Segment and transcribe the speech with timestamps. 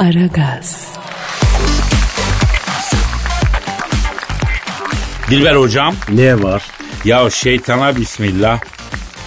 [0.00, 0.88] Aragaz.
[5.30, 5.94] Dilber hocam.
[6.12, 6.62] Ne var?
[7.04, 8.60] Ya şeytana bismillah.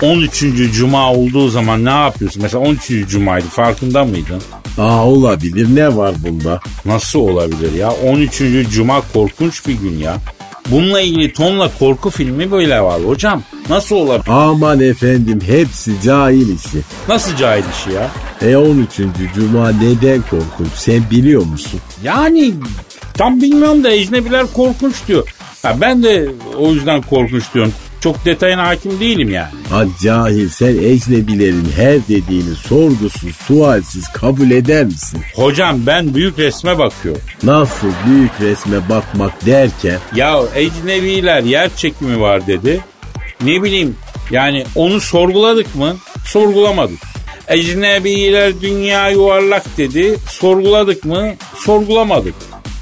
[0.02, 0.44] 13.
[0.74, 2.42] Cuma olduğu zaman ne yapıyorsun?
[2.42, 2.92] Mesela 13.
[3.10, 4.42] Cuma'ydı farkında mıydın?
[4.78, 6.60] Aa olabilir ne var bunda?
[6.86, 7.92] Nasıl olabilir ya?
[7.92, 8.42] 13.
[8.72, 10.18] Cuma korkunç bir gün ya.
[10.72, 13.44] Bununla ilgili tonla korku filmi böyle var hocam.
[13.70, 14.28] Nasıl olabilir?
[14.34, 16.78] Aman efendim hepsi cahil işi.
[17.10, 18.12] Nasıl cahil işi ya?
[18.42, 18.90] E 13.
[19.36, 21.80] Cuma neden korkunç sen biliyor musun?
[22.04, 22.54] Yani
[23.14, 25.28] tam bilmiyorum da ecnebiler korkunç diyor.
[25.64, 27.74] Ha, ben de o yüzden korkunç diyorum.
[28.04, 29.52] Çok detayına hakim değilim yani.
[29.70, 35.22] Ha cahil sen ecnebilerin her dediğini sorgusuz sualsiz kabul eder misin?
[35.36, 37.22] Hocam ben büyük resme bakıyorum.
[37.44, 42.82] Nasıl büyük resme bakmak derken Ya ecnebiler yer çekimi var dedi.
[43.42, 43.96] Ne bileyim
[44.32, 45.96] yani onu sorguladık mı?
[46.26, 47.00] Sorgulamadık.
[47.48, 50.16] Ecnebiler dünya yuvarlak dedi.
[50.30, 51.34] Sorguladık mı?
[51.66, 52.36] Sorgulamadık.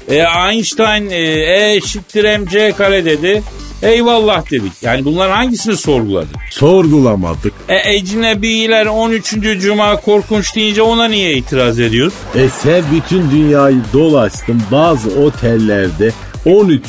[0.08, 0.16] E,
[0.50, 3.42] Einstein e, E eşittir mc kare dedi.
[3.82, 4.72] Eyvallah dedik.
[4.82, 6.36] Yani bunlar hangisini sorguladık?
[6.50, 7.52] sorgulamadık.
[7.68, 9.34] E ecnebiler 13.
[9.60, 12.14] Cuma korkunç deyince ona niye itiraz ediyoruz?
[12.34, 16.12] E sen bütün dünyayı dolaştın bazı otellerde
[16.46, 16.82] 13.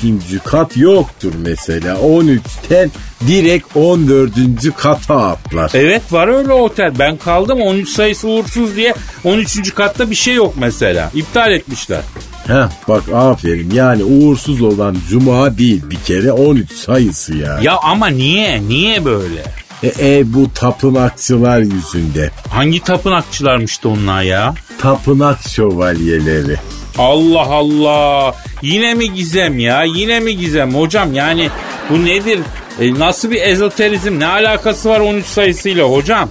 [0.46, 1.96] kat yoktur mesela.
[1.96, 2.92] 13'ten
[3.28, 4.32] direkt 14.
[4.78, 5.72] kata atlar.
[5.74, 6.94] Evet var öyle otel.
[7.00, 9.74] Ben kaldım 13 sayısı uğursuz diye 13.
[9.76, 11.12] katta bir şey yok mesela.
[11.16, 12.02] İptal etmişler.
[12.48, 17.60] Heh bak aferin yani uğursuz olan cuma değil bir kere 13 sayısı ya.
[17.62, 18.62] Ya ama niye?
[18.68, 19.44] Niye böyle?
[19.84, 22.32] E, e, bu tapınakçılar yüzünde.
[22.50, 24.54] Hangi tapınakçılarmıştı onlar ya?
[24.78, 26.56] Tapınak şövalyeleri.
[26.98, 28.36] Allah Allah.
[28.62, 29.84] Yine mi gizem ya?
[29.84, 30.76] Yine mi gizem?
[30.76, 31.50] Hocam yani
[31.90, 32.40] bu nedir?
[32.80, 34.20] E, nasıl bir ezoterizm?
[34.20, 36.30] Ne alakası var 13 sayısıyla hocam?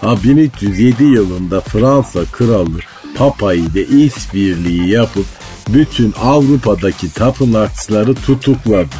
[0.00, 2.80] Ha 1307 yılında Fransa kralı
[3.18, 5.26] Papa ile işbirliği yapıp
[5.68, 8.94] bütün Avrupa'daki tapınakçıları tutukladı.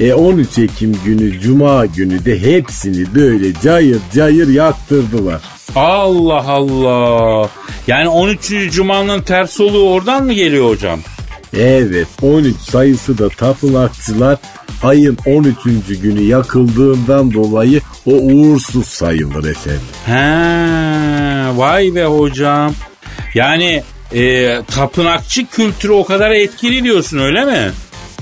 [0.00, 5.40] E 13 Ekim günü Cuma günü de hepsini böyle cayır cayır yaktırdılar.
[5.76, 7.48] Allah Allah.
[7.86, 8.52] Yani 13.
[8.70, 11.00] Cuma'nın ters olduğu oradan mı geliyor hocam?
[11.56, 14.38] Evet 13 sayısı da tapınakçılar
[14.82, 15.56] ayın 13.
[16.02, 19.80] günü yakıldığından dolayı o uğursuz sayılır efendim.
[20.06, 22.72] He, vay be hocam.
[23.34, 23.82] Yani
[24.14, 27.70] e, tapınakçı kültürü o kadar etkili diyorsun öyle mi?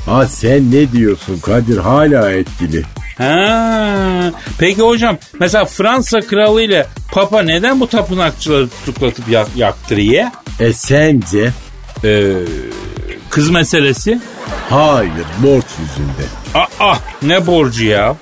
[0.07, 2.83] Ha sen ne diyorsun Kadir hala etkili.
[3.19, 10.25] Ha, peki hocam mesela Fransa kralı ile Papa neden bu tapınakçıları tutuklatıp yak- yaktırıyor?
[10.61, 11.51] E sence?
[12.05, 12.33] Ee,
[13.31, 14.21] kız meselesi?
[14.71, 15.13] Hayır
[15.43, 16.29] borç yüzünde.
[16.81, 18.17] Ah ne borcu ya?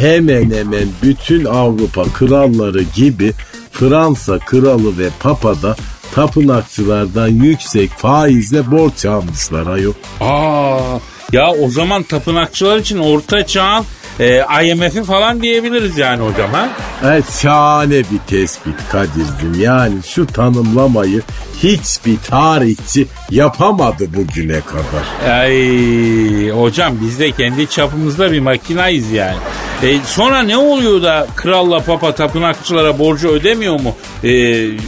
[0.00, 3.32] Hemen hemen bütün Avrupa kralları gibi
[3.72, 5.76] Fransa kralı ve papa da
[6.16, 9.92] tapınakçılardan yüksek faizle borç almışlar ayol.
[10.20, 10.98] Aa,
[11.32, 13.84] ya o zaman tapınakçılar için orta çağın
[14.20, 16.68] e, IMF'i falan diyebiliriz yani hocam ha?
[17.04, 19.60] Evet şahane bir tespit Kadir'cim.
[19.60, 21.22] Yani şu tanımlamayı
[21.62, 25.32] hiçbir tarihçi yapamadı bugüne kadar.
[25.40, 29.36] Ay hocam biz de kendi çapımızda bir makinayız yani.
[29.82, 33.94] E, sonra ne oluyor da kralla papa tapınakçılara borcu ödemiyor mu?
[34.24, 34.28] E,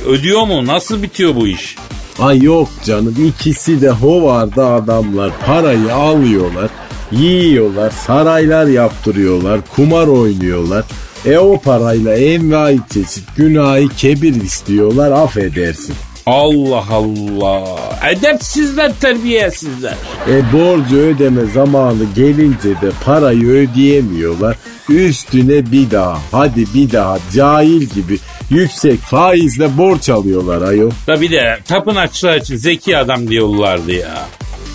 [0.06, 0.66] ödüyor mu?
[0.66, 1.76] Nasıl bitiyor bu iş?
[2.20, 6.70] Ay yok canım ikisi de hovarda adamlar parayı alıyorlar,
[7.12, 10.84] yiyorlar, saraylar yaptırıyorlar, kumar oynuyorlar.
[11.26, 15.94] E o parayla envai çeşit günahı kebir istiyorlar affedersin.
[16.26, 17.64] Allah Allah.
[18.10, 19.94] Edepsizler terbiyesizler.
[20.30, 24.56] E borcu ödeme zamanı gelince de parayı ödeyemiyorlar.
[24.88, 28.18] Üstüne bir daha hadi bir daha cahil gibi
[28.50, 30.90] yüksek faizle borç alıyorlar ayol.
[31.06, 34.26] Da bir de tapınakçılar için zeki adam diyorlardı ya.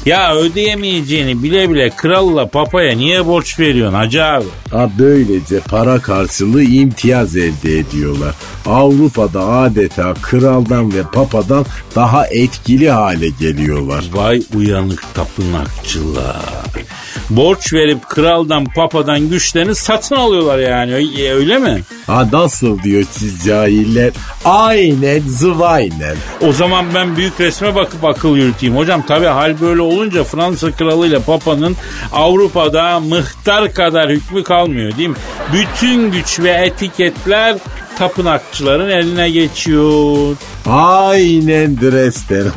[0.06, 4.46] Ya ödeyemeyeceğini bile bile kralla papaya niye borç veriyorsun hacı abi?
[4.72, 8.36] Ha böylece para karşılığı imtiyaz elde ediyorlar.
[8.66, 11.66] Avrupa'da adeta kraldan ve papadan
[11.96, 14.04] daha etkili hale geliyorlar.
[14.14, 16.36] Vay uyanık tapınakçılar.
[17.30, 21.82] Borç verip kraldan papadan güçlerini satın alıyorlar yani Ö- öyle mi?
[22.08, 24.12] Ha nasıl diyor siz cahiller?
[24.46, 26.16] Aynen zıvaynen.
[26.42, 28.76] O zaman ben büyük resme bakıp akıl yürüteyim.
[28.78, 31.76] Hocam tabi hal böyle olunca Fransa kralı ile papanın
[32.12, 35.16] Avrupa'da mıhtar kadar hükmü kalmıyor değil mi?
[35.54, 37.58] Bütün güç ve etiketler
[37.98, 40.36] tapınakçıların eline geçiyor.
[40.70, 42.52] Aynen Dresden.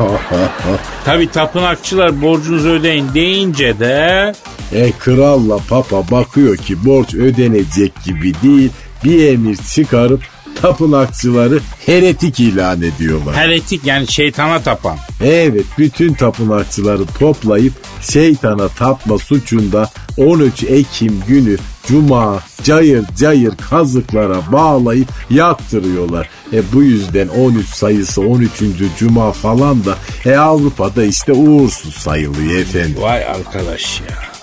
[1.04, 4.32] Tabi tapınakçılar borcunuzu ödeyin deyince de
[4.72, 8.70] e kralla papa bakıyor ki borç ödenecek gibi değil.
[9.04, 10.20] Bir emir çıkarıp
[10.62, 13.34] tapınakçıları heretik ilan ediyorlar.
[13.34, 14.96] Heretik yani şeytana tapan.
[15.22, 21.56] Evet bütün tapınakçıları toplayıp şeytana tapma suçunda 13 Ekim günü
[21.86, 26.28] Cuma cayır cayır kazıklara bağlayıp yaktırıyorlar.
[26.52, 28.50] E bu yüzden 13 sayısı 13.
[28.98, 29.94] Cuma falan da
[30.24, 32.96] e Avrupa'da işte uğursuz sayılıyor efendim.
[33.00, 34.35] Vay arkadaş ya.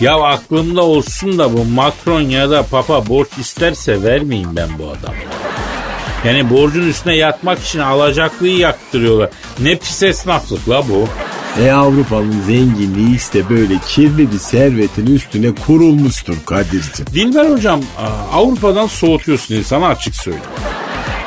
[0.00, 5.16] Ya aklımda olsun da bu Macron ya da Papa borç isterse vermeyeyim ben bu adamı.
[6.24, 9.30] Yani borcun üstüne yatmak için alacaklıyı yaktırıyorlar.
[9.58, 11.08] Ne pis esnaflık la bu.
[11.62, 17.06] E Avrupa'nın zenginliği işte böyle kirli bir servetin üstüne kurulmuştur Kadir'cim.
[17.14, 17.80] Dilber hocam
[18.32, 20.46] Avrupa'dan soğutuyorsun sana açık söyleyeyim.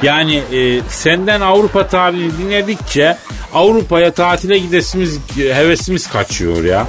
[0.04, 3.18] Yani e, senden Avrupa tarihini dinledikçe
[3.54, 6.88] Avrupa'ya tatile gidesimiz, hevesimiz kaçıyor ya.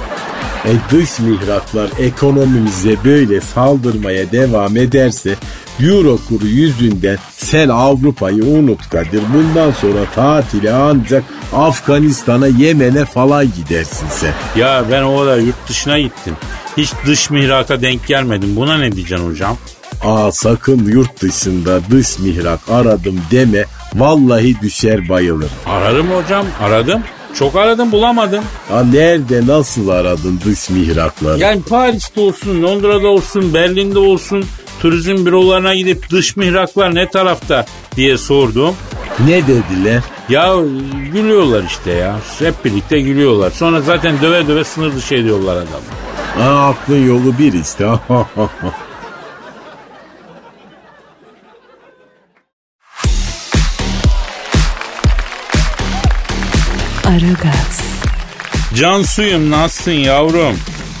[0.65, 5.35] E dış mihraklar ekonomimize böyle saldırmaya devam ederse
[5.79, 9.21] Euro kuru yüzünden sen Avrupa'yı unut Kadir.
[9.33, 11.23] Bundan sonra tatile ancak
[11.55, 14.33] Afganistan'a, Yemen'e falan gidersin sen.
[14.61, 16.33] Ya ben o kadar yurt dışına gittim.
[16.77, 18.55] Hiç dış mihraka denk gelmedim.
[18.55, 19.57] Buna ne diyeceksin hocam?
[20.05, 23.65] Aa sakın yurt dışında dış mihrak aradım deme.
[23.95, 25.49] Vallahi düşer bayılır.
[25.65, 27.01] Ararım hocam aradım.
[27.33, 28.43] Çok aradım bulamadım.
[28.69, 31.39] Ha nerede nasıl aradın dış mihrakları?
[31.39, 34.45] Yani Paris'te olsun, Londra'da olsun, Berlin'de olsun
[34.81, 37.65] turizm bürolarına gidip dış mihraklar ne tarafta
[37.95, 38.75] diye sordum.
[39.27, 40.03] Ne dediler?
[40.29, 40.55] Ya
[41.13, 42.15] gülüyorlar işte ya.
[42.39, 43.51] Hep birlikte gülüyorlar.
[43.51, 46.49] Sonra zaten döve döve sınır dışı ediyorlar adamı.
[46.49, 47.87] Aa, aklın yolu bir işte.
[57.09, 57.81] Aragaz.
[58.75, 60.57] Can suyum nasılsın yavrum?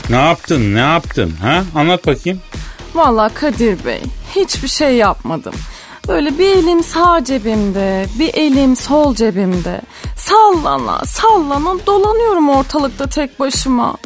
[0.09, 1.63] Ne yaptın ne yaptın ha?
[1.75, 2.39] Anlat bakayım.
[2.95, 4.01] Valla Kadir Bey
[4.35, 5.53] hiçbir şey yapmadım.
[6.07, 9.81] Böyle bir elim sağ cebimde, bir elim sol cebimde.
[10.17, 13.97] Sallana sallana dolanıyorum ortalıkta tek başıma.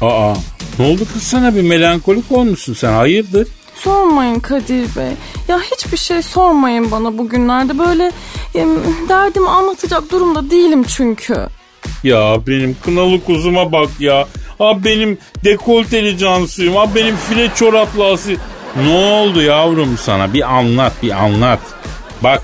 [0.00, 0.34] Aa
[0.78, 3.48] ne oldu kız sana bir melankolik olmuşsun sen hayırdır?
[3.84, 5.12] Sormayın Kadir Bey.
[5.48, 7.78] Ya hiçbir şey sormayın bana bugünlerde.
[7.78, 8.12] Böyle
[8.54, 8.66] e,
[9.08, 11.46] derdimi anlatacak durumda değilim çünkü.
[12.04, 14.28] Ya benim kınalı kuzuma bak ya.
[14.58, 16.76] Ha benim dekolteli cansuyum.
[16.76, 18.36] Ha benim file çoraplı asi.
[18.86, 20.32] Ne oldu yavrum sana?
[20.34, 21.60] Bir anlat, bir anlat.
[22.22, 22.42] Bak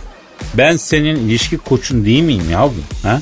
[0.55, 2.85] ben senin ilişki koçun değil miyim yavrum?
[3.03, 3.21] Ha?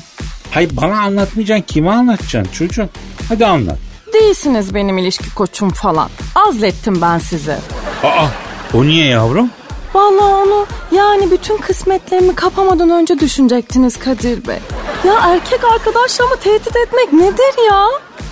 [0.51, 2.89] Hayır bana anlatmayacaksın kime anlatacaksın çocuğum?
[3.29, 3.77] Hadi anlat.
[4.13, 6.09] Değilsiniz benim ilişki koçum falan.
[6.35, 7.55] Azlettim ben sizi.
[8.05, 8.27] Aa
[8.73, 9.49] o niye yavrum?
[9.93, 14.59] Vallahi onu yani bütün kısmetlerimi kapamadan önce düşünecektiniz Kadir Bey.
[15.05, 17.85] Ya erkek arkadaşlarımı tehdit etmek nedir ya?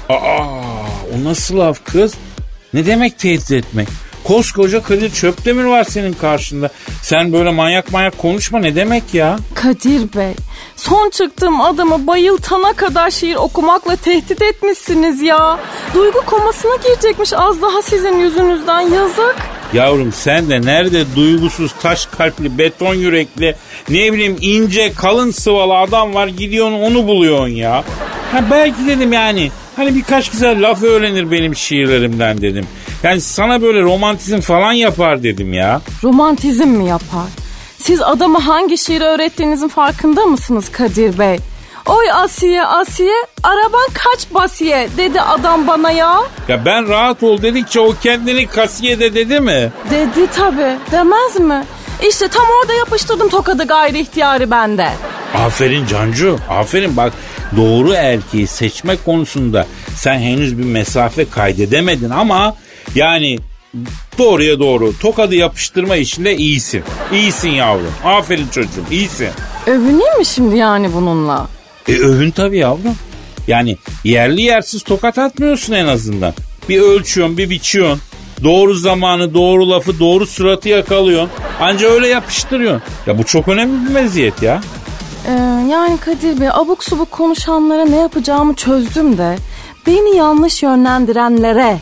[0.09, 0.47] Aa
[1.15, 2.13] o nasıl laf kız?
[2.73, 3.87] Ne demek tehdit etmek?
[4.23, 6.69] Koskoca Kadir Çöptemir var senin karşında.
[7.01, 9.37] Sen böyle manyak manyak konuşma ne demek ya?
[9.55, 10.33] Kadir Bey,
[10.75, 15.59] son çıktığım adamı bayıltana kadar şiir okumakla tehdit etmişsiniz ya.
[15.93, 19.35] Duygu komasına girecekmiş az daha sizin yüzünüzden yazık.
[19.73, 23.55] Yavrum sen de nerede duygusuz taş kalpli beton yürekli
[23.89, 27.83] ne bileyim ince kalın sıvalı adam var gidiyorsun onu buluyorsun ya.
[28.31, 32.67] Ha belki dedim yani hani birkaç güzel laf öğrenir benim şiirlerimden dedim.
[33.03, 35.81] Yani sana böyle romantizm falan yapar dedim ya.
[36.03, 37.27] Romantizm mi yapar?
[37.77, 41.37] Siz adama hangi şiiri öğrettiğinizin farkında mısınız Kadir Bey?
[41.85, 43.13] Oy Asiye Asiye
[43.43, 46.19] araban kaç basiye dedi adam bana ya.
[46.47, 49.71] Ya ben rahat ol dedikçe o kendini kasiyede dedi mi?
[49.91, 51.63] Dedi tabi demez mi?
[52.09, 54.89] İşte tam orada yapıştırdım tokadı gayri ihtiyarı bende.
[55.45, 57.13] Aferin Cancu aferin bak
[57.57, 62.55] doğru erkeği seçme konusunda sen henüz bir mesafe kaydedemedin ama
[62.95, 63.39] yani
[64.17, 66.83] doğruya doğru tokadı yapıştırma işinde iyisin.
[67.13, 69.29] İyisin yavrum aferin çocuğum iyisin.
[69.67, 71.47] Övüneyim mi şimdi yani bununla?
[71.87, 72.95] E övün tabii yavrum.
[73.47, 76.33] Yani yerli yersiz tokat atmıyorsun en azından.
[76.69, 78.01] Bir ölçüyorsun bir biçiyorsun.
[78.43, 81.29] Doğru zamanı, doğru lafı, doğru suratı yakalıyorsun.
[81.59, 82.81] Anca öyle yapıştırıyorsun.
[83.07, 84.61] Ya bu çok önemli bir meziyet ya.
[85.27, 85.31] Ee,
[85.71, 89.37] yani Kadir Bey abuk subuk konuşanlara ne yapacağımı çözdüm de
[89.87, 91.77] beni yanlış yönlendirenlere,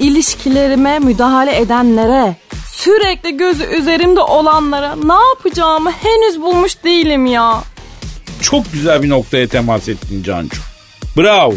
[0.00, 2.36] ilişkilerime müdahale edenlere,
[2.72, 7.62] sürekli gözü üzerimde olanlara ne yapacağımı henüz bulmuş değilim ya.
[8.42, 10.56] Çok güzel bir noktaya temas ettin Cancu.
[11.16, 11.54] Bravo.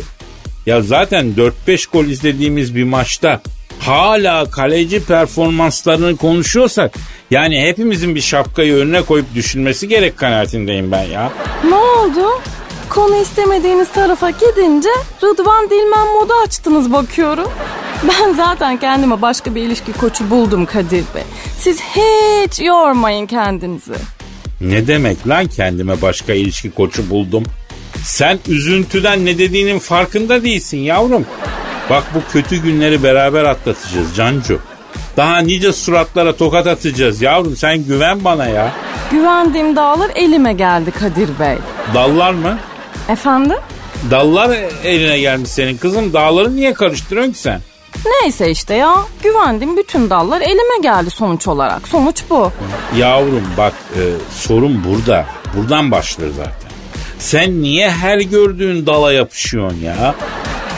[0.65, 1.33] Ya zaten
[1.67, 3.41] 4-5 gol izlediğimiz bir maçta
[3.79, 6.93] hala kaleci performanslarını konuşuyorsak
[7.31, 11.31] yani hepimizin bir şapkayı önüne koyup düşünmesi gerek kanaatindeyim ben ya.
[11.69, 12.41] Ne oldu?
[12.89, 14.89] Konu istemediğiniz tarafa gidince
[15.23, 17.51] Rıdvan Dilmen modu açtınız bakıyorum.
[18.03, 21.23] Ben zaten kendime başka bir ilişki koçu buldum Kadir Bey.
[21.59, 23.93] Siz hiç yormayın kendinizi.
[24.61, 27.43] Ne demek lan kendime başka ilişki koçu buldum?
[28.03, 31.25] Sen üzüntüden ne dediğinin farkında değilsin yavrum.
[31.89, 34.59] Bak bu kötü günleri beraber atlatacağız Cancu.
[35.17, 38.71] Daha nice suratlara tokat atacağız yavrum sen güven bana ya.
[39.11, 41.57] Güvendiğim dağlar elime geldi Kadir Bey.
[41.93, 42.57] Dallar mı?
[43.09, 43.57] Efendim?
[44.11, 46.13] Dallar eline gelmiş senin kızım.
[46.13, 47.61] Dağları niye karıştırıyorsun ki sen?
[48.05, 48.95] Neyse işte ya.
[49.23, 51.87] Güvendiğim bütün dallar elime geldi sonuç olarak.
[51.87, 52.51] Sonuç bu.
[52.97, 54.01] Yavrum bak e,
[54.35, 55.25] sorun burada.
[55.57, 56.71] Buradan başlıyor zaten.
[57.19, 60.15] Sen niye her gördüğün dala yapışıyorsun ya?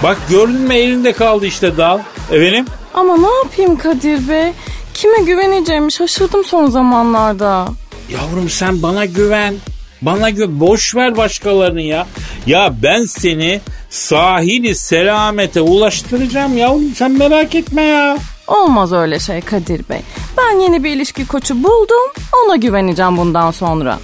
[0.04, 2.00] Bak gördün mü elinde kaldı işte dal.
[2.32, 2.66] Efendim?
[2.94, 4.52] Ama ne yapayım Kadir Bey?
[4.94, 7.68] Kime güveneceğimi şaşırdım son zamanlarda.
[8.10, 9.56] Yavrum sen bana güven.
[10.02, 12.08] Bana gö boş ver başkalarını ya.
[12.48, 13.62] Ya ben seni
[13.94, 18.18] sahili selamete ulaştıracağım yavrum sen merak etme ya.
[18.48, 20.00] Olmaz öyle şey Kadir Bey.
[20.38, 22.24] Ben yeni bir ilişki koçu buldum.
[22.46, 24.00] Ona güveneceğim bundan sonra.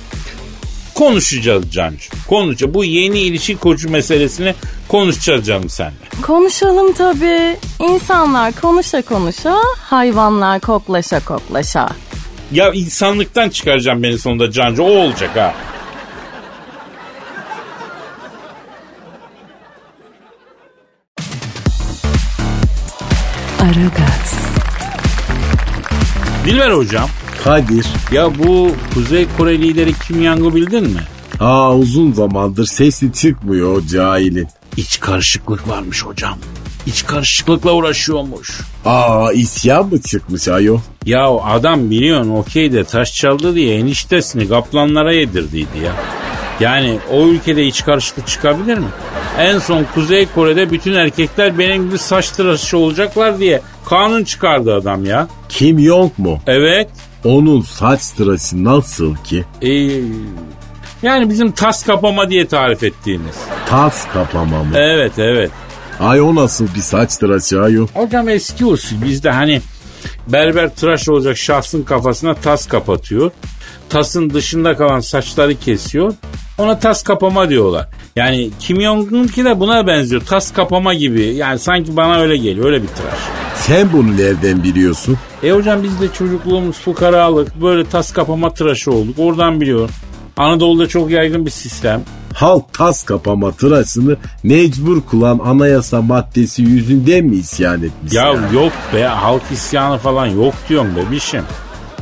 [0.96, 2.10] Konuşacağız Cancu.
[2.28, 2.74] Konuşacağız.
[2.74, 4.56] Bu yeni ilişki koçu meselesini
[4.88, 5.94] konuşacağız canım seninle.
[6.22, 7.58] Konuşalım tabii.
[7.80, 11.90] İnsanlar konuşa konuşa, hayvanlar koklaşa koklaşa.
[12.52, 14.84] Ya insanlıktan çıkaracağım beni sonunda Cancu.
[14.84, 15.54] O olacak ha.
[26.50, 27.10] Dilber hocam.
[27.44, 27.86] Kadir.
[28.12, 31.02] Ya bu Kuzey Kore lideri Kim Yang'ı bildin mi?
[31.40, 34.48] Aa uzun zamandır sesi çıkmıyor o cahilin.
[34.78, 36.38] İç karışıklık varmış hocam.
[36.86, 38.62] İç karışıklıkla uğraşıyormuş.
[38.86, 40.80] Aa isyan mı çıkmış ayol?
[41.06, 45.94] Ya adam biliyorsun okeyde taş çaldı diye eniştesini kaplanlara yedirdiydi ya.
[46.60, 48.88] Yani o ülkede iç karışıklık çıkabilir mi?
[49.40, 55.06] En son Kuzey Kore'de bütün erkekler benim gibi saç tıraşı olacaklar diye kanun çıkardı adam
[55.06, 55.28] ya.
[55.50, 56.40] Kim yok mu?
[56.48, 56.90] Evet.
[57.26, 59.46] Onun saç tıraşı nasıl ki?
[59.62, 59.70] Ee,
[61.04, 63.36] yani bizim tas kapama diye tarif ettiğimiz.
[63.66, 64.72] Tas kapama mı?
[64.76, 65.52] Evet evet.
[66.00, 67.88] Ay o nasıl bir saç tıraşı ayol?
[67.94, 69.62] Hocam eski usul bizde hani
[70.28, 73.32] berber tıraş olacak şahsın kafasına tas kapatıyor.
[73.90, 76.14] Tasın dışında kalan saçları kesiyor.
[76.58, 77.88] Ona tas kapama diyorlar.
[78.16, 80.22] Yani Kim Jong-un'ki de buna benziyor.
[80.22, 81.22] Tas kapama gibi.
[81.22, 82.66] Yani sanki bana öyle geliyor.
[82.66, 83.49] Öyle bir tıraş.
[83.60, 85.18] Sen bunu nereden biliyorsun?
[85.44, 87.62] E hocam biz de çocukluğumuz fukaralık.
[87.62, 89.16] Böyle tas kapama tıraşı olduk.
[89.20, 89.90] Oradan biliyorum.
[90.38, 92.02] Anadolu'da çok yaygın bir sistem.
[92.34, 98.14] Halk tas kapama tıraşını mecbur kılan anayasa maddesi yüzünden mi isyan etmiş?
[98.14, 98.56] Ya yani?
[98.56, 101.44] yok be halk isyanı falan yok diyorum bebişim.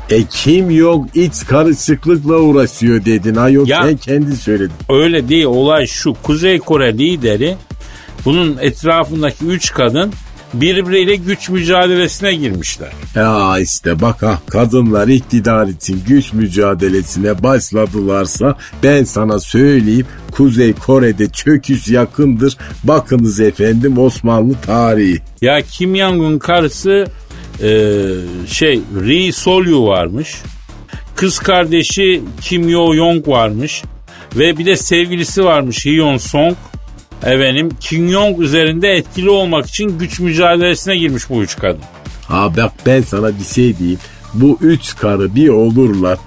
[0.10, 4.74] E kim yok iç karışıklıkla uğraşıyor dedin ayol Ya- sen kendi söyledin.
[4.90, 7.56] Öyle değil olay şu Kuzey Kore lideri
[8.26, 10.12] bunun etrafındaki üç kadın
[10.54, 12.90] birbiriyle güç mücadelesine girmişler.
[13.16, 21.30] Ya işte bak ha kadınlar iktidar için güç mücadelesine başladılarsa ben sana söyleyeyim Kuzey Kore'de
[21.30, 22.58] çöküş yakındır.
[22.84, 25.22] Bakınız efendim Osmanlı tarihi.
[25.42, 27.06] Ya Kim Jong-un karısı
[27.62, 27.70] e,
[28.48, 30.36] şey Ri Solyu varmış.
[31.16, 33.84] Kız kardeşi Kim Yo Yong varmış.
[34.36, 36.56] Ve bir de sevgilisi varmış Hyon Song.
[37.24, 41.82] Efendim Kim Jong üzerinde etkili olmak için güç mücadelesine girmiş bu üç kadın.
[42.28, 44.00] Ha bak ben sana bir şey diyeyim.
[44.34, 46.18] Bu üç karı bir olurlar.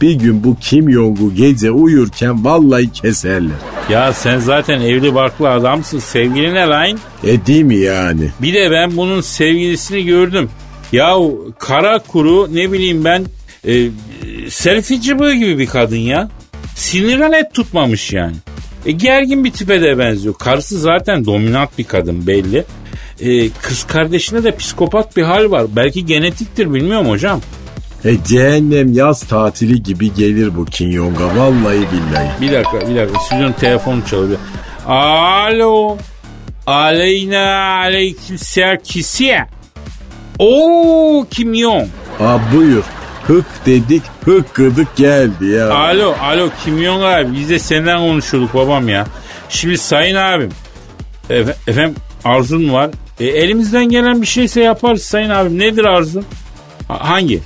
[0.00, 3.56] Bir gün bu Kim Jong'u gece uyurken vallahi keserler.
[3.90, 5.98] Ya sen zaten evli barklı adamsın.
[5.98, 6.98] Sevgili ne lan?
[7.24, 8.30] E değil mi yani?
[8.42, 10.50] Bir de ben bunun sevgilisini gördüm.
[10.92, 13.24] Yahu kara kuru ne bileyim ben
[13.68, 13.88] e,
[14.50, 16.28] selfie cıbığı gibi bir kadın ya.
[16.74, 18.36] Sinirden et tutmamış yani.
[18.86, 20.34] E, gergin bir tipe de benziyor.
[20.34, 22.64] Karısı zaten dominant bir kadın belli.
[23.20, 25.66] E, kız kardeşinde de psikopat bir hal var.
[25.76, 27.40] Belki genetiktir bilmiyorum hocam.
[28.04, 32.40] E cehennem yaz tatili gibi gelir bu Kim Jong'a vallahi billahi.
[32.40, 34.38] Bir dakika bir dakika stüdyonun telefonu çalıyor.
[34.86, 35.96] Alo.
[36.66, 39.46] Aleyna aleykümselam kisiye.
[40.38, 41.88] Oo Kim Jong.
[42.18, 42.84] Ha buyur.
[43.26, 45.74] Hık dedik hıkkıdık geldi ya.
[45.74, 49.06] Alo, alo Kim Jong abi biz de senden konuşuyorduk babam ya.
[49.48, 50.50] Şimdi sayın abim.
[51.30, 52.90] Efe- efendim arzun var.
[53.20, 55.58] E, elimizden gelen bir şeyse yaparız sayın abim.
[55.58, 56.24] Nedir arzun?
[56.88, 57.40] Ha- hangi?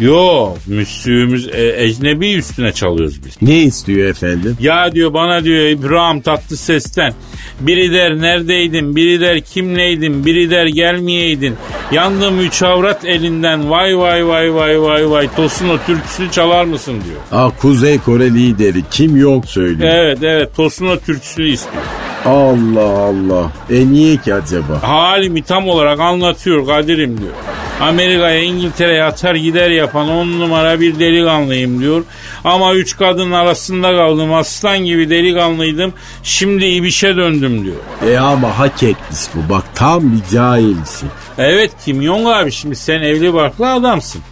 [0.00, 3.42] Yok müslüğümüz e, ecnebi üstüne çalıyoruz biz.
[3.42, 4.56] Ne istiyor efendim?
[4.60, 7.14] Ya diyor bana diyor İbrahim tatlı sesten.
[7.60, 11.54] Biri der neredeydin, biri der kimleydin, biri der gelmeyeydin.
[11.92, 16.92] Yandım üç avrat elinden vay vay vay vay vay vay Tosun o türküsünü çalar mısın
[16.92, 17.20] diyor.
[17.30, 19.90] Ha Kuzey Kore lideri Kim Jong söylüyor.
[19.94, 21.82] Evet evet Tosun o türküsünü istiyor.
[22.24, 23.52] Allah Allah.
[23.70, 24.82] E niye ki acaba?
[24.82, 27.32] Halimi tam olarak anlatıyor Kadir'im diyor.
[27.80, 32.04] Amerika'ya İngiltere'ye atar gider yapan on numara bir delikanlıyım diyor.
[32.44, 35.92] Ama üç kadın arasında kaldım aslan gibi delikanlıydım.
[36.22, 37.76] Şimdi ibişe döndüm diyor.
[38.14, 39.54] E ama hak etmiş bu.
[39.54, 41.08] Bak tam bir cahilsin.
[41.38, 44.22] Evet Kim Jong abi şimdi sen evli barklı adamsın.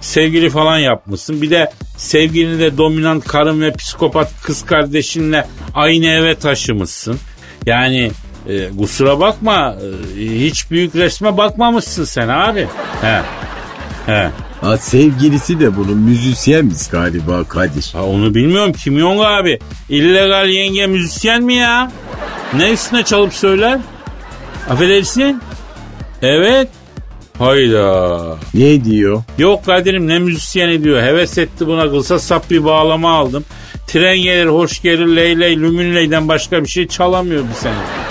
[0.00, 1.42] Sevgili falan yapmışsın.
[1.42, 7.18] Bir de sevgilini de dominant karın ve psikopat kız kardeşinle aynı eve taşımışsın.
[7.66, 8.10] Yani
[8.48, 9.76] e, kusura bakma
[10.18, 12.66] e, hiç büyük resme bakmamışsın sen abi.
[13.00, 13.20] He.
[14.06, 14.30] He.
[14.60, 17.90] Ha, sevgilisi de bunun müzisyenmiş galiba Kadir.
[17.92, 19.58] Ha, onu bilmiyorum Kim Jong abi.
[19.88, 21.92] İllegal yenge müzisyen mi ya?
[22.56, 23.78] Ne üstüne çalıp söyler?
[24.70, 25.42] Affedersin?
[26.22, 26.68] Evet.
[27.38, 28.36] Hayda.
[28.54, 29.22] Ne diyor?
[29.38, 31.02] Yok Kadir'im ne müzisyeni diyor.
[31.02, 33.44] Heves etti buna kılsa sap bir bağlama aldım.
[33.86, 38.07] Tren gelir hoş gelir leyley lümünleyden başka bir şey çalamıyor bir sene.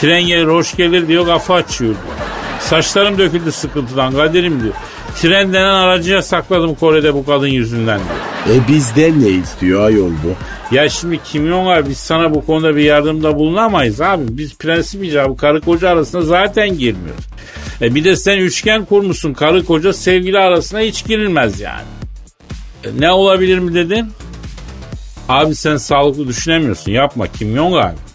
[0.00, 2.16] Tren gelir hoş gelir diyor kafa açıyor diyor.
[2.60, 4.74] Saçlarım döküldü sıkıntıdan Kadir'im diyor.
[5.16, 8.56] Tren denen aracıya sakladım Kore'de bu kadın yüzünden diyor.
[8.56, 10.34] E bizden ne istiyor ayol bu?
[10.74, 14.24] Ya şimdi Kim Jong abi biz sana bu konuda bir yardımda bulunamayız abi.
[14.28, 17.24] Biz prensip icabı karı koca arasında zaten girmiyoruz.
[17.82, 21.86] E bir de sen üçgen kurmuşsun karı koca sevgili arasına hiç girilmez yani.
[22.84, 24.06] E ne olabilir mi dedin?
[25.28, 28.05] Abi sen sağlıklı düşünemiyorsun yapma Kim Jong abi.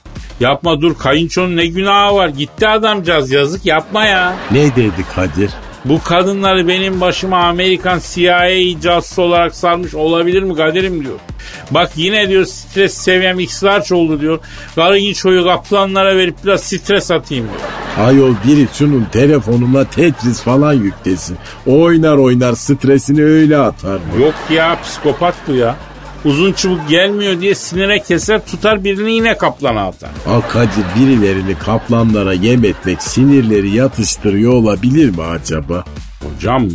[0.41, 4.35] Yapma dur kayınçonun ne günahı var gitti adamcağız yazık yapma ya.
[4.51, 5.51] Ne dedi Kadir?
[5.85, 11.19] Bu kadınları benim başıma Amerikan CIA casusu olarak sarmış olabilir mi Kadir'im diyor.
[11.71, 14.39] Bak yine diyor stres seviyem x oldu diyor.
[14.75, 18.07] Kayınçoyu kaplanlara verip biraz stres atayım diyor.
[18.07, 21.37] Ayol biri şunun telefonuna Tetris falan yüklesin.
[21.67, 23.99] Oynar oynar stresini öyle atar.
[24.15, 24.21] bu.
[24.21, 25.75] Yok ya psikopat bu ya.
[26.25, 30.09] Uzun çubuk gelmiyor diye sinire keser tutar birini yine kaplana atar.
[30.49, 35.83] Kadir birilerini kaplanlara yem etmek sinirleri yatıştırıyor olabilir mi acaba?
[36.23, 36.69] Hocam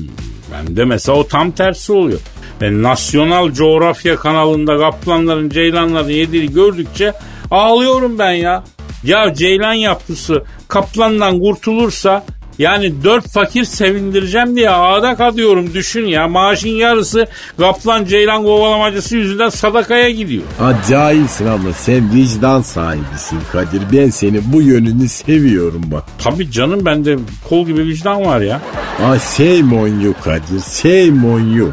[0.52, 2.20] ben de mesela o tam tersi oluyor.
[2.60, 7.12] Ben Nasyonal Coğrafya kanalında kaplanların ceylanların yediğini gördükçe
[7.50, 8.64] ağlıyorum ben ya.
[9.04, 12.24] Ya ceylan yapısı kaplandan kurtulursa
[12.58, 16.28] yani dört fakir sevindireceğim diye ağda kadıyorum düşün ya.
[16.28, 17.26] Maaşın yarısı
[17.58, 20.42] kaplan ceylan kovalamacısı yüzünden sadakaya gidiyor.
[20.58, 23.82] Ha cahilsin ama sen vicdan sahibisin Kadir.
[23.92, 26.04] Ben seni bu yönünü seviyorum bak.
[26.18, 27.16] Tabii canım bende
[27.48, 28.60] kol gibi vicdan var ya.
[29.02, 30.60] Ha shame on you Kadir.
[30.82, 31.72] Shame on you.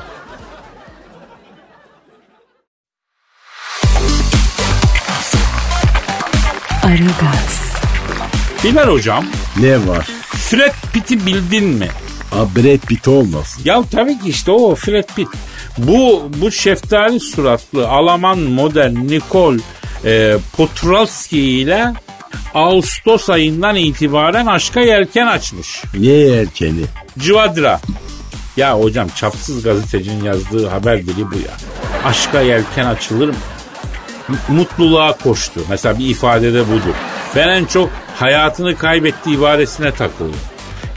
[6.84, 7.33] Aragaz,
[8.64, 9.26] Bilal hocam
[9.60, 10.08] Ne var?
[10.26, 11.88] Fred Pitt'i bildin mi?
[12.30, 13.62] Ha Brad Pitt olmasın.
[13.66, 15.28] Ya tabii ki işte o Fred Pitt.
[15.78, 19.60] Bu bu şeftali suratlı Alman model Nicole
[20.06, 21.94] e, Potrowski ile
[22.54, 25.84] Ağustos ayından itibaren aşka yelken açmış.
[26.00, 26.82] Ne erkeni?
[27.20, 27.80] Civadra.
[28.58, 31.54] Ya hocam çapsız gazetecinin yazdığı haber dili bu ya.
[32.06, 33.36] Aşka yelken açılır mı?
[34.50, 35.62] Mutluluğa koştu.
[35.70, 36.94] Mesela bir ifadede budur.
[37.36, 40.36] Ben en çok hayatını kaybetti ibaresine takıldım.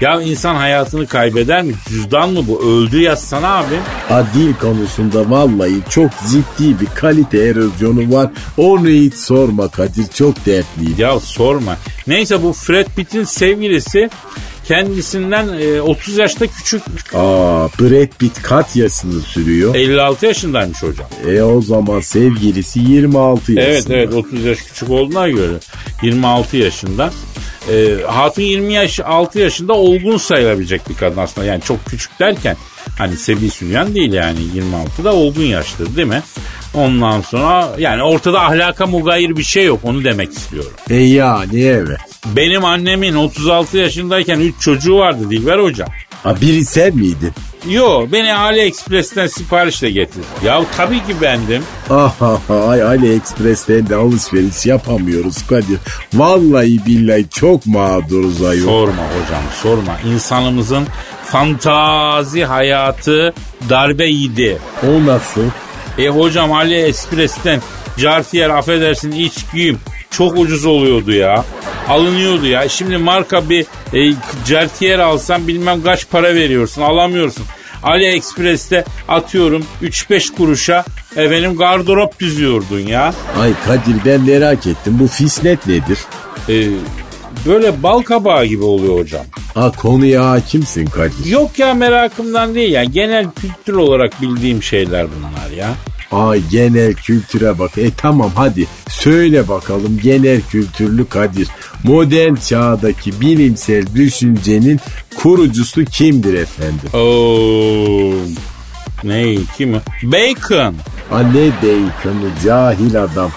[0.00, 1.72] Ya insan hayatını kaybeder mi?
[1.88, 2.62] Cüzdan mı bu?
[2.62, 3.74] Öldü yazsana abi.
[4.08, 8.30] Ha dil konusunda vallahi çok ciddi bir kalite erozyonu var.
[8.56, 10.94] Onu hiç sorma Kadir çok dertliyim.
[10.98, 11.76] Ya sorma.
[12.06, 14.10] Neyse bu Fred Pitt'in sevgilisi
[14.68, 16.82] kendisinden e, 30 yaşta küçük.
[17.14, 19.74] Aa Brad Pitt kaç yaşını sürüyor?
[19.74, 21.06] 56 yaşındaymış hocam.
[21.28, 23.72] E o zaman sevgilisi 26 yaşında.
[23.72, 25.54] Evet evet 30 yaş küçük olduğuna göre
[26.02, 27.10] 26 yaşında.
[27.72, 31.46] E, hatun 20 yaş 6 yaşında olgun sayılabilecek bir kadın aslında.
[31.46, 32.56] Yani çok küçük derken
[32.98, 36.22] hani Sebi Sünyan değil yani 26 da olgun yaştır değil mi?
[36.74, 40.72] Ondan sonra yani ortada ahlaka mugayir bir şey yok onu demek istiyorum.
[40.90, 41.98] E yani evet.
[42.26, 45.88] Benim annemin 36 yaşındayken 3 çocuğu vardı Dilber hocam.
[46.22, 47.32] Ha biri sen miydin?
[47.68, 50.22] Yo beni AliExpress'ten siparişle getir.
[50.44, 51.62] Ya tabii ki bendim.
[52.50, 55.78] Ay AliExpress'ten de alışveriş yapamıyoruz Kadir.
[56.14, 58.64] Vallahi billahi çok mağduruz ayol.
[58.64, 59.98] Sorma hocam sorma.
[60.14, 60.84] İnsanımızın
[61.24, 63.34] fantazi hayatı
[63.68, 64.58] darbe yedi.
[64.82, 65.44] O nasıl?
[65.98, 67.60] E hocam AliExpress'ten
[67.98, 69.78] Cartier affedersin iç giyim
[70.10, 71.44] çok ucuz oluyordu ya.
[71.88, 72.68] Alınıyordu ya.
[72.68, 74.14] Şimdi marka bir e,
[74.46, 77.44] Cartier alsan bilmem kaç para veriyorsun alamıyorsun.
[77.86, 80.84] AliExpress'te atıyorum 3-5 kuruşa
[81.16, 83.14] efendim gardırop düzüyordun ya.
[83.40, 85.98] Ay Kadir ben merak ettim bu fisnet nedir?
[86.48, 86.68] E,
[87.46, 89.24] böyle bal kabağı gibi oluyor hocam.
[89.54, 91.24] Ha konuya hakimsin Kadir.
[91.24, 95.68] Yok ya merakımdan değil yani genel kültür olarak bildiğim şeyler bunlar ya.
[96.12, 97.78] Ay genel kültüre bak.
[97.78, 101.48] E tamam hadi söyle bakalım genel kültürlü Kadir.
[101.84, 104.80] Modern çağdaki bilimsel düşüncenin
[105.16, 106.90] kurucusu kimdir efendim?
[106.94, 108.12] Oo.
[109.04, 109.80] Ne kim?
[110.02, 110.74] Bacon.
[111.12, 113.30] A ne Bacon'ı cahil adam.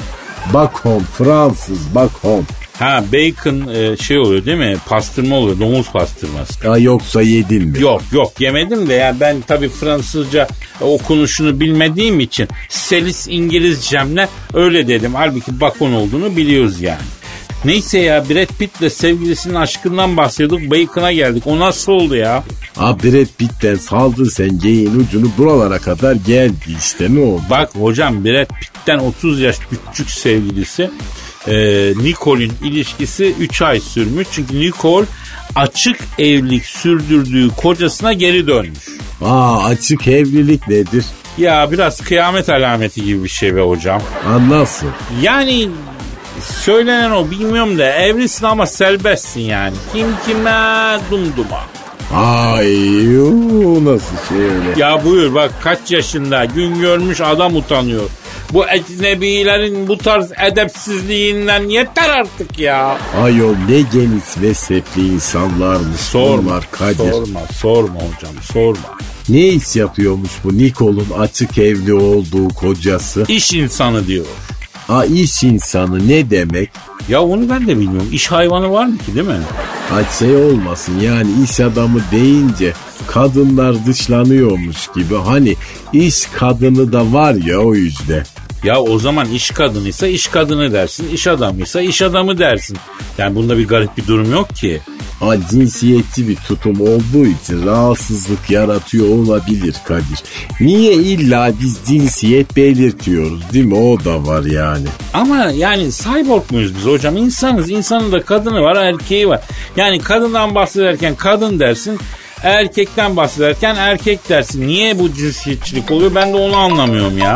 [0.53, 2.45] Bakon Fransız bakon.
[2.79, 4.77] Ha bacon e, şey oluyor değil mi?
[4.85, 5.59] Pastırma oluyor.
[5.59, 6.67] Domuz pastırması.
[6.67, 7.81] Ya yoksa yedin mi?
[7.81, 10.47] Yok yok yemedim de ya ben tabii Fransızca
[10.81, 15.15] okunuşunu bilmediğim için selis İngilizcemle öyle dedim.
[15.15, 17.01] Halbuki bakon olduğunu biliyoruz yani.
[17.65, 20.71] Neyse ya Brad Pitt'le sevgilisinin aşkından bahsediyorduk.
[20.71, 21.43] Bacon'a geldik.
[21.47, 22.43] O nasıl oldu ya?
[22.75, 27.41] Ha Brad Pitt'ten saldın sen geyin ucunu buralara kadar geldi işte ne oldu?
[27.49, 29.57] Bak hocam Brad Pitt'ten 30 yaş
[29.89, 30.89] küçük sevgilisi
[31.47, 31.53] e,
[32.01, 34.27] Nicole'in ilişkisi 3 ay sürmüş.
[34.31, 35.05] Çünkü Nicole
[35.55, 38.87] açık evlilik sürdürdüğü kocasına geri dönmüş.
[39.21, 41.05] Aa açık evlilik nedir?
[41.37, 44.01] Ya biraz kıyamet alameti gibi bir şey be hocam.
[44.27, 44.89] Anlasın.
[45.21, 45.69] Yani
[46.41, 49.75] söylenen o bilmiyorum da evlisin ama serbestsin yani.
[49.93, 51.63] Kim kime dumduma.
[52.13, 52.65] Ay
[53.85, 54.73] nasıl şey öyle?
[54.77, 58.03] Ya buyur bak kaç yaşında gün görmüş adam utanıyor.
[58.53, 62.97] Bu ecnebilerin bu tarz edepsizliğinden yeter artık ya.
[63.23, 67.11] Ayol ne geniş mezhepli insanlarmış Sorma, Kadir.
[67.11, 68.97] sorma, sorma hocam, sorma.
[69.29, 73.25] Ne iş yapıyormuş bu Nikol'un açık evli olduğu kocası?
[73.27, 74.25] İş insanı diyor.
[74.89, 76.69] Ha iş insanı ne demek?
[77.09, 78.09] Ya onu ben de bilmiyorum.
[78.11, 79.39] İş hayvanı var mı ki değil mi?
[79.89, 82.73] Ha şey olmasın yani iş adamı deyince
[83.07, 85.15] kadınlar dışlanıyormuş gibi.
[85.15, 85.55] Hani
[85.93, 88.23] iş kadını da var ya o yüzden.
[88.63, 92.77] Ya o zaman iş kadınıysa iş kadını dersin, iş adamıysa iş adamı dersin.
[93.17, 94.81] Yani bunda bir garip bir durum yok ki.
[95.19, 100.23] Ha cinsiyetçi bir tutum olduğu için rahatsızlık yaratıyor olabilir Kadir.
[100.59, 103.75] Niye illa biz cinsiyet belirtiyoruz değil mi?
[103.75, 104.87] O da var yani.
[105.13, 107.17] Ama yani cyborg muyuz biz hocam?
[107.17, 107.69] İnsanız.
[107.69, 109.41] İnsanın da kadını var, erkeği var.
[109.77, 111.99] Yani kadından bahsederken kadın dersin,
[112.43, 114.67] erkekten bahsederken erkek dersin.
[114.67, 116.15] Niye bu cinsiyetçilik oluyor?
[116.15, 117.35] Ben de onu anlamıyorum ya.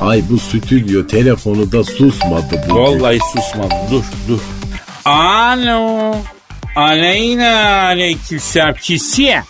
[0.00, 2.82] Ay bu stüdyo telefonu da susmadı bugün.
[2.82, 3.74] Vallahi susmadı.
[3.90, 4.38] Dur, dur.
[5.04, 6.14] Alo.
[6.76, 8.74] Aleyna aleykümselam.
[8.74, 9.42] Kisiye.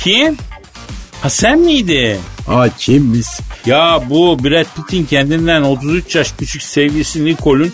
[0.00, 0.36] Kim?
[1.22, 2.18] Ha sen miydi?
[2.48, 3.26] Aa kimmiş?
[3.66, 7.72] Ya bu Brad Pitt'in kendinden 33 yaş küçük sevgilisi Nicole'un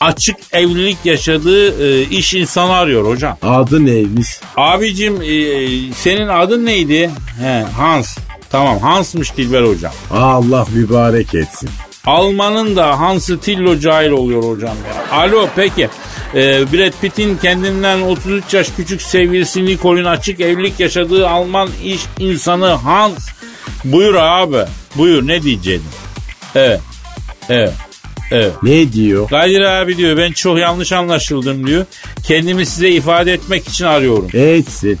[0.00, 3.38] açık evlilik yaşadığı e, iş insanı arıyor hocam.
[3.42, 4.28] Adı neymiş?
[4.56, 7.10] Abicim e, senin adın neydi?
[7.40, 8.18] He, Hans.
[8.50, 9.92] Tamam Hans'mış Dilber hocam.
[10.10, 11.70] Allah mübarek etsin.
[12.06, 15.18] Alman'ın da Hans'ı Tillo cahil oluyor hocam ya.
[15.18, 15.88] Alo peki.
[16.34, 22.66] Ee, Brad Pitt'in kendinden 33 yaş küçük sevgilisi Nicole'un açık evlilik yaşadığı Alman iş insanı
[22.66, 23.28] Hans.
[23.84, 24.64] Buyur abi.
[24.94, 25.82] Buyur ne diyeceğim?
[26.54, 26.80] Evet.
[27.48, 27.72] Evet.
[28.30, 28.52] Evet.
[28.62, 29.28] Ne diyor?
[29.28, 31.84] Kadir abi diyor ben çok yanlış anlaşıldım diyor.
[32.24, 34.28] Kendimi size ifade etmek için arıyorum.
[34.34, 34.98] Etsin.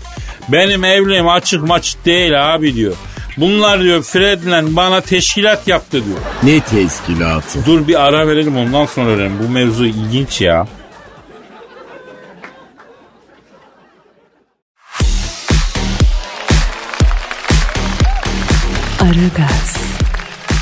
[0.48, 2.94] Benim evliliğim açık maçık değil abi diyor.
[3.36, 6.18] Bunlar diyor Fred'le bana teşkilat yaptı diyor.
[6.42, 7.66] Ne teşkilatı?
[7.66, 9.38] Dur bir ara verelim ondan sonra öğrenelim.
[9.44, 10.66] Bu mevzu ilginç ya.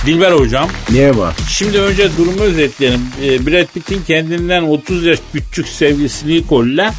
[0.07, 0.69] Dilber hocam.
[0.93, 1.35] Ne var?
[1.49, 3.01] Şimdi önce durumu özetleyelim.
[3.25, 6.91] Ee, Brad Pitt'in kendinden 30 yaş küçük sevgilisi Nicole'le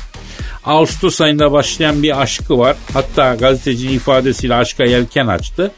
[0.66, 2.76] Ağustos ayında başlayan bir aşkı var.
[2.94, 5.72] Hatta gazetecinin ifadesiyle aşka yelken açtı.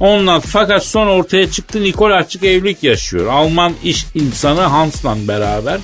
[0.00, 3.26] Ondan fakat son ortaya çıktı Nicole açık evlilik yaşıyor.
[3.26, 5.80] Alman iş insanı Hans'la beraber.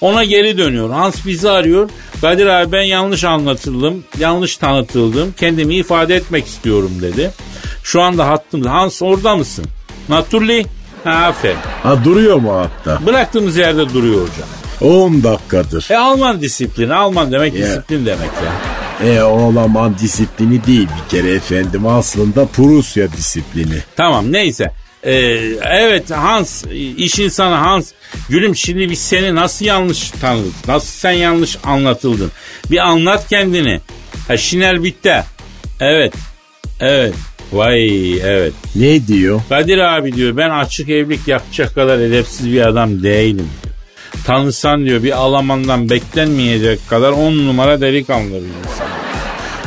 [0.00, 0.90] Ona geri dönüyor.
[0.90, 1.90] Hans bizi arıyor.
[2.20, 5.34] Kadir abi ben yanlış anlatıldım, yanlış tanıtıldım.
[5.40, 7.30] Kendimi ifade etmek istiyorum dedi.
[7.82, 8.70] Şu anda hattımda.
[8.72, 9.64] Hans orada mısın?
[10.10, 10.66] Naturally.
[11.04, 11.56] Ha, aferin.
[11.82, 13.06] Ha duruyor mu hatta?
[13.06, 14.48] Bıraktığımız yerde duruyor hocam.
[14.92, 15.86] 10 dakikadır.
[15.90, 16.94] E Alman disiplini.
[16.94, 17.68] Alman demek Yeah.
[17.68, 18.52] disiplin demek ya.
[19.12, 23.76] E Olaman disiplini değil bir kere efendim aslında Prusya disiplini.
[23.96, 24.72] Tamam neyse.
[25.04, 25.12] Ee,
[25.70, 26.64] evet Hans
[26.96, 27.92] iş insanı Hans
[28.28, 32.30] gülüm şimdi biz seni nasıl yanlış tanıdık nasıl sen yanlış anlatıldın
[32.70, 33.80] bir anlat kendini
[34.28, 35.22] ha şinel bitti
[35.80, 36.14] evet
[36.80, 37.14] evet
[37.52, 39.40] vay evet Ne diyor?
[39.48, 43.74] Kadir abi diyor ben açık evlilik yapacak kadar edepsiz bir adam değilim diyor.
[44.26, 48.86] Tanısan diyor bir Alman'dan beklenmeyecek kadar on numara delikanlı bir insan.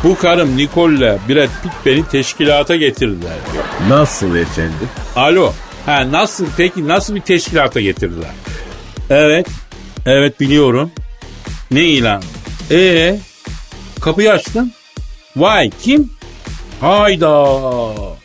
[0.04, 3.64] Bu karım Nicole'le Brad Pitt beni teşkilata getirdiler diyor.
[3.90, 4.90] Nasıl efendim?
[5.16, 5.54] Alo.
[5.86, 8.32] Ha nasıl peki nasıl bir teşkilata getirdiler?
[9.10, 9.48] Evet.
[10.06, 10.92] Evet biliyorum.
[11.72, 12.24] Ne ilan?
[12.72, 13.20] Ee
[14.02, 14.72] kapıyı açtım.
[15.36, 16.10] Vay kim?
[16.84, 17.50] Hayda.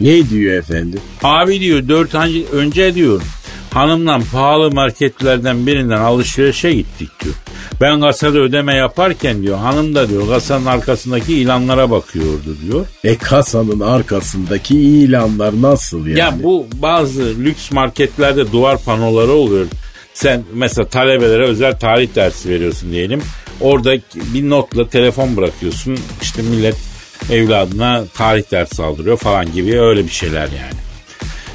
[0.00, 1.00] Ne diyor efendim?
[1.22, 3.22] Abi diyor dört ay önce diyor
[3.70, 7.34] hanımla pahalı marketlerden birinden alışverişe gittik diyor.
[7.80, 12.86] Ben kasada ödeme yaparken diyor hanım da diyor kasanın arkasındaki ilanlara bakıyordu diyor.
[13.04, 16.18] E kasanın arkasındaki ilanlar nasıl yani?
[16.18, 19.66] Ya bu bazı lüks marketlerde duvar panoları oluyor.
[20.14, 23.22] Sen mesela talebelere özel tarih dersi veriyorsun diyelim.
[23.60, 25.98] Orada bir notla telefon bırakıyorsun.
[26.22, 26.87] İşte millet
[27.30, 30.78] evladına tarih dersi aldırıyor falan gibi öyle bir şeyler yani.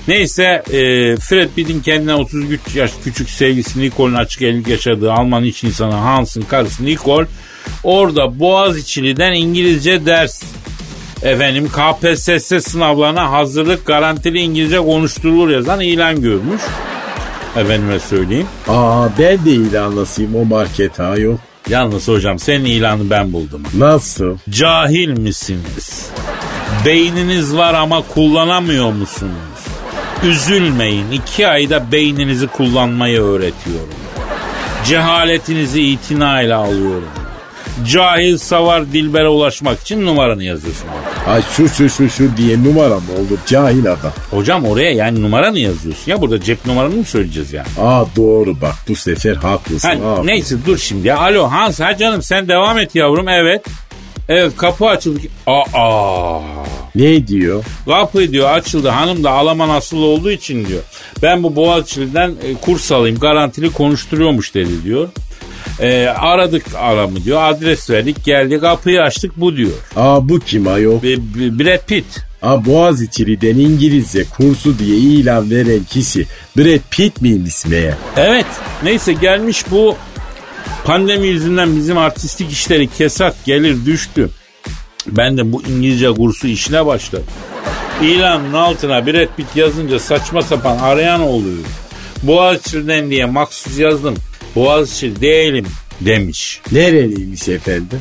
[0.07, 0.81] Neyse e,
[1.17, 6.41] Fred Pitt'in kendine 33 yaş küçük sevgisi Nicole'un açık evlilik yaşadığı Alman iş insanı Hans'ın
[6.41, 7.27] karısı Nicole
[7.83, 10.43] orada Boğaziçi'liden İngilizce ders
[11.21, 16.61] efendim KPSS sınavlarına hazırlık garantili İngilizce konuşturulur yazan ilan görmüş.
[17.57, 18.47] Efendime söyleyeyim.
[18.67, 21.37] Aa ben de ilanlasıyım o markete ayol.
[21.69, 23.63] Yalnız hocam senin ilanı ben buldum.
[23.77, 24.37] Nasıl?
[24.49, 26.07] Cahil misiniz?
[26.85, 29.33] Beyniniz var ama kullanamıyor musunuz?
[30.23, 31.11] Üzülmeyin.
[31.11, 33.93] iki ayda beyninizi kullanmayı öğretiyorum.
[34.85, 37.09] Cehaletinizi itinayla alıyorum.
[37.87, 40.87] Cahil savar dilbere ulaşmak için numaranı yazıyorsun.
[41.27, 44.11] Ay şu şu şu şu diye numara mı olur cahil adam.
[44.31, 46.11] Hocam oraya yani numaranı yazıyorsun.
[46.11, 47.67] Ya burada cep numaranı mı söyleyeceğiz yani?
[47.81, 49.87] Aa doğru bak bu sefer haklısın.
[49.87, 51.17] Ha, neyse dur şimdi ya.
[51.17, 53.65] Alo Hans ha canım sen devam et yavrum evet.
[54.29, 55.19] Evet kapı açıldı.
[55.47, 56.39] Aa.
[56.95, 57.63] Ne diyor?
[57.85, 58.89] Kapı diyor açıldı.
[58.89, 60.81] Hanım da Alman asıllı olduğu için diyor.
[61.21, 65.09] Ben bu Boğaziçi'den e, kurs alayım garantili konuşturuyormuş dedi diyor.
[65.79, 67.43] E, aradık aramı diyor.
[67.43, 69.71] Adres verdik geldi kapıyı açtık bu diyor.
[69.95, 70.97] Aa bu kim ayol?
[70.97, 72.05] E, B- Brad Pitt.
[72.41, 76.25] Aa Boğaziçi'den İngilizce kursu diye ilan veren kişi
[76.57, 77.93] Brad Pitt miymiş meğer?
[78.17, 78.45] Evet
[78.83, 79.95] neyse gelmiş bu
[80.85, 84.29] pandemi yüzünden bizim artistik işleri kesat gelir düştü.
[85.07, 87.25] Ben de bu İngilizce kursu işine başladım.
[88.01, 91.57] İlanın altına Brad Pitt yazınca saçma sapan arayan oluyor.
[92.23, 94.15] Boğaziçi'den diye maksus yazdım.
[94.55, 95.65] Boğaziçi değilim
[96.01, 96.61] demiş.
[96.71, 97.99] Nereliymiş efendim?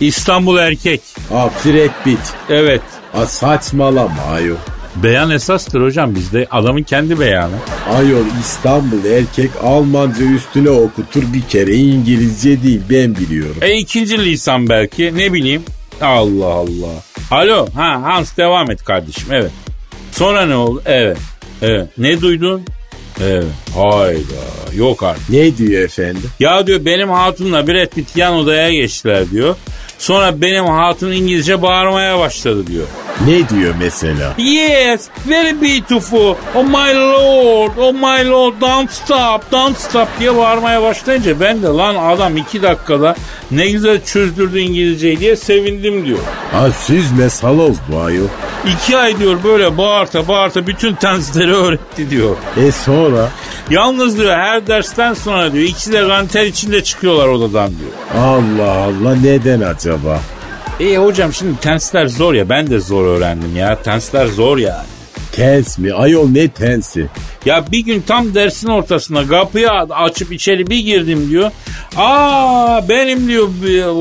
[0.00, 1.00] İstanbul erkek.
[1.32, 2.18] Aa Fred Pitt.
[2.50, 2.80] Evet.
[3.14, 4.56] Aa saçmalama ayol.
[4.96, 6.46] Beyan esastır hocam bizde.
[6.50, 7.54] Adamın kendi beyanı.
[7.96, 13.56] Ayol İstanbul erkek Almanca üstüne okutur bir kere İngilizce değil ben biliyorum.
[13.62, 15.62] E ikinci lisan belki ne bileyim.
[16.00, 16.92] Allah Allah.
[17.30, 19.50] Alo ha Hans devam et kardeşim evet.
[20.12, 20.82] Sonra ne oldu?
[20.86, 21.18] Evet.
[21.62, 21.88] Evet.
[21.98, 22.62] Ne duydun?
[23.22, 23.44] Evet.
[23.74, 24.74] Hayda.
[24.74, 25.30] Yok artık.
[25.30, 26.22] Ne diyor efendim?
[26.40, 29.56] Ya diyor benim hatunla Brad Pitt yan odaya geçtiler diyor.
[29.98, 32.86] Sonra benim hatun İngilizce bağırmaya başladı diyor.
[33.26, 34.34] Ne diyor mesela?
[34.38, 36.34] Yes, very beautiful.
[36.54, 41.66] Oh my lord, oh my lord, don't stop, don't stop diye bağırmaya başlayınca ben de
[41.66, 43.16] lan adam iki dakikada
[43.50, 46.18] ne güzel çözdürdü İngilizceyi diye sevindim diyor.
[46.54, 48.28] Aa süzme saloz bu ayol.
[48.74, 52.36] İki ay diyor böyle bağırta bağırta bütün tensleri öğretti diyor.
[52.56, 53.28] E sonra?
[53.70, 58.24] Yalnız diyor her dersten sonra diyor ikisi de gantel içinde çıkıyorlar odadan diyor.
[58.24, 60.20] Allah Allah neden acaba?
[60.80, 64.86] E hocam şimdi tensler zor ya ben de zor öğrendim ya tensler zor yani.
[65.32, 65.94] Tens mi?
[65.94, 67.06] Ayol ne tensi?
[67.44, 71.50] Ya bir gün tam dersin ortasında kapıyı açıp içeri bir girdim diyor.
[71.96, 73.48] Aa benim diyor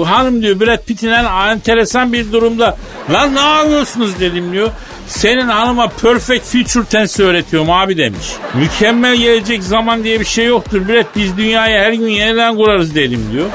[0.06, 1.08] hanım diyor Brad Pitt'in
[1.52, 2.78] enteresan bir durumda.
[3.12, 4.70] Lan ne yapıyorsunuz dedim diyor.
[5.08, 8.28] Senin hanıma perfect future tense öğretiyorum abi demiş.
[8.54, 10.88] Mükemmel gelecek zaman diye bir şey yoktur.
[10.88, 13.46] Brad biz dünyayı her gün yeniden kurarız dedim diyor.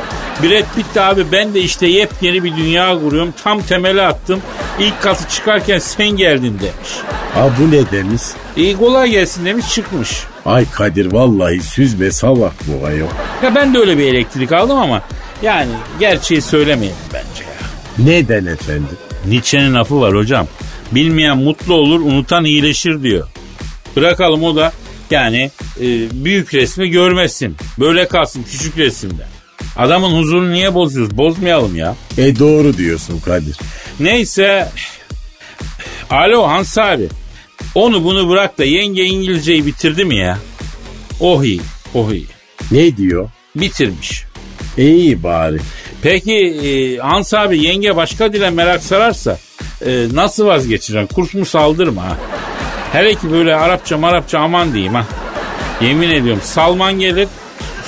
[0.42, 3.35] Brad Pitt abi ben de işte yepyeni bir dünya kuruyorum.
[3.44, 4.40] Tam temeli attım.
[4.79, 6.90] İlk katı çıkarken sen geldin demiş.
[7.35, 8.22] Ha bu ne demiş?
[8.57, 10.24] İyi kolay gelsin demiş çıkmış.
[10.44, 13.07] Ay Kadir vallahi süzme salak bu ayol.
[13.42, 15.03] Ya ben de öyle bir elektrik aldım ama
[15.42, 15.70] yani
[16.01, 17.68] gerçeği söylemeyelim bence ya.
[18.07, 18.88] Neden efendim?
[19.27, 20.46] Nietzsche'nin lafı var hocam.
[20.92, 23.29] Bilmeyen mutlu olur, unutan iyileşir diyor.
[23.96, 24.72] Bırakalım o da
[25.11, 25.85] yani e,
[26.24, 27.57] büyük resmi görmesin.
[27.79, 29.38] Böyle kalsın küçük resimde.
[29.79, 31.17] Adamın huzurunu niye bozuyoruz?
[31.17, 31.95] Bozmayalım ya.
[32.19, 33.57] E doğru diyorsun Kadir.
[34.01, 34.69] Neyse.
[36.11, 37.09] Alo Hans abi.
[37.75, 40.38] Onu bunu bırak da yenge İngilizceyi bitirdi mi ya?
[41.21, 41.61] Oh iyi,
[41.95, 42.27] oh iyi.
[42.71, 43.31] Ne diyor?
[43.57, 44.25] Bitirmiş.
[44.79, 45.59] E iyi bari.
[46.03, 49.38] Peki e, Hans abi yenge başka dile merak sararsa
[49.87, 51.14] e, nasıl vazgeçeceksin?
[51.14, 52.17] Kurs mu saldırma ha?
[52.93, 55.07] Hele ki böyle Arapça marapça aman diyeyim ha.
[55.81, 57.29] Yemin ediyorum Salman gelir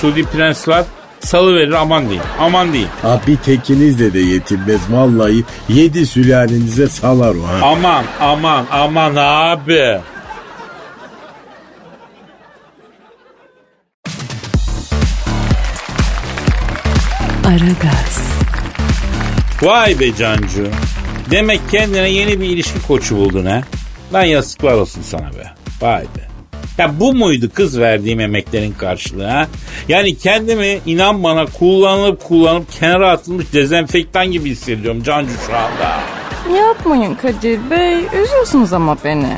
[0.01, 0.83] Suudi prensler
[1.21, 2.23] salı verir aman diyeyim.
[2.39, 2.91] Aman diyeyim.
[3.01, 7.59] Ha bir tekinizle de yetinmez vallahi yedi sülalenize salar o ha.
[7.67, 9.99] Aman aman aman abi.
[17.45, 18.21] Aragaz,
[19.61, 20.67] Vay be Cancu.
[21.31, 23.61] Demek kendine yeni bir ilişki koçu buldun ha.
[24.13, 25.51] Lan yazıklar olsun sana be.
[25.81, 26.20] Vay be.
[26.77, 29.47] Ya bu muydu kız verdiğim emeklerin karşılığı ha?
[29.87, 35.99] Yani kendimi inan bana kullanılıp kullanıp kenara atılmış dezenfektan gibi hissediyorum Cancu şu anda.
[36.57, 38.21] Yapmayın Kadir Bey.
[38.23, 39.37] Üzüyorsunuz ama beni.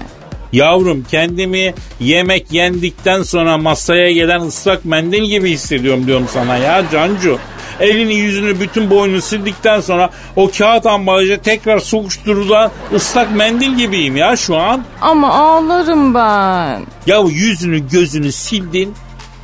[0.53, 7.39] Yavrum kendimi yemek yendikten sonra masaya gelen ıslak mendil gibi hissediyorum diyorum sana ya Cancu.
[7.79, 14.35] Elini yüzünü bütün boynunu sildikten sonra o kağıt ambalajı tekrar sokuşturulan ıslak mendil gibiyim ya
[14.35, 14.83] şu an.
[15.01, 16.81] Ama ağlarım ben.
[17.07, 18.93] Ya yüzünü gözünü sildin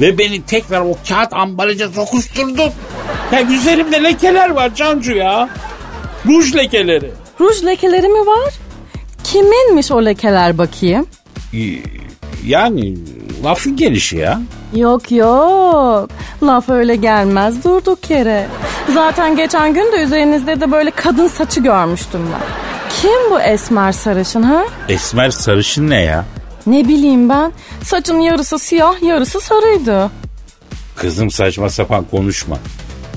[0.01, 2.71] ve beni tekrar o kağıt ambalaja sokuşturdun.
[3.31, 5.49] Ya üzerimde lekeler var Cancu ya.
[6.25, 7.11] Ruj lekeleri.
[7.39, 8.53] Ruj lekeleri mi var?
[9.23, 11.07] Kiminmiş o lekeler bakayım?
[12.45, 12.97] Yani
[13.43, 14.41] lafın gelişi ya.
[14.75, 16.09] Yok yok.
[16.43, 18.47] Laf öyle gelmez durduk yere.
[18.93, 22.41] Zaten geçen gün de üzerinizde de böyle kadın saçı görmüştüm ben.
[23.01, 24.63] Kim bu esmer sarışın ha?
[24.89, 26.25] Esmer sarışın ne ya?
[26.67, 27.51] Ne bileyim ben.
[27.83, 30.11] Saçın yarısı siyah yarısı sarıydı.
[30.95, 32.57] Kızım saçma sapan konuşma.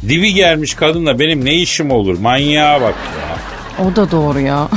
[0.08, 3.36] Dibi gelmiş kadınla benim ne işim olur manyağa bak ya.
[3.86, 4.68] O da doğru ya.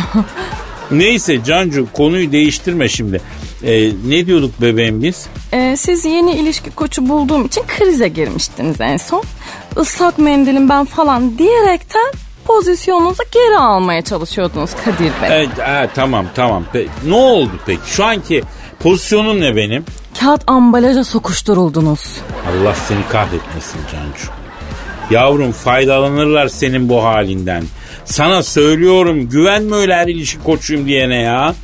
[0.92, 3.22] Neyse Cancu konuyu değiştirme şimdi.
[3.64, 5.28] Ee, ne diyorduk bebeğim biz?
[5.54, 9.24] Ee, siz yeni ilişki koçu bulduğum için krize girmiştiniz en son.
[9.82, 12.12] Islak mendilim ben falan diyerekten
[12.46, 15.30] pozisyonunuzu geri almaya çalışıyordunuz Kadir Bey.
[15.32, 16.64] Evet, ha, tamam tamam.
[16.74, 17.82] Pe- ne oldu peki?
[17.86, 18.44] Şu anki
[18.80, 19.86] pozisyonum ne benim?
[20.20, 22.18] Kağıt ambalaja sokuşturuldunuz.
[22.50, 24.28] Allah seni kahretmesin Cancu.
[25.12, 27.64] Yavrum faydalanırlar senin bu halinden.
[28.06, 31.56] Sana söylüyorum güvenme öyle her ilişki koçuyum diyene ya.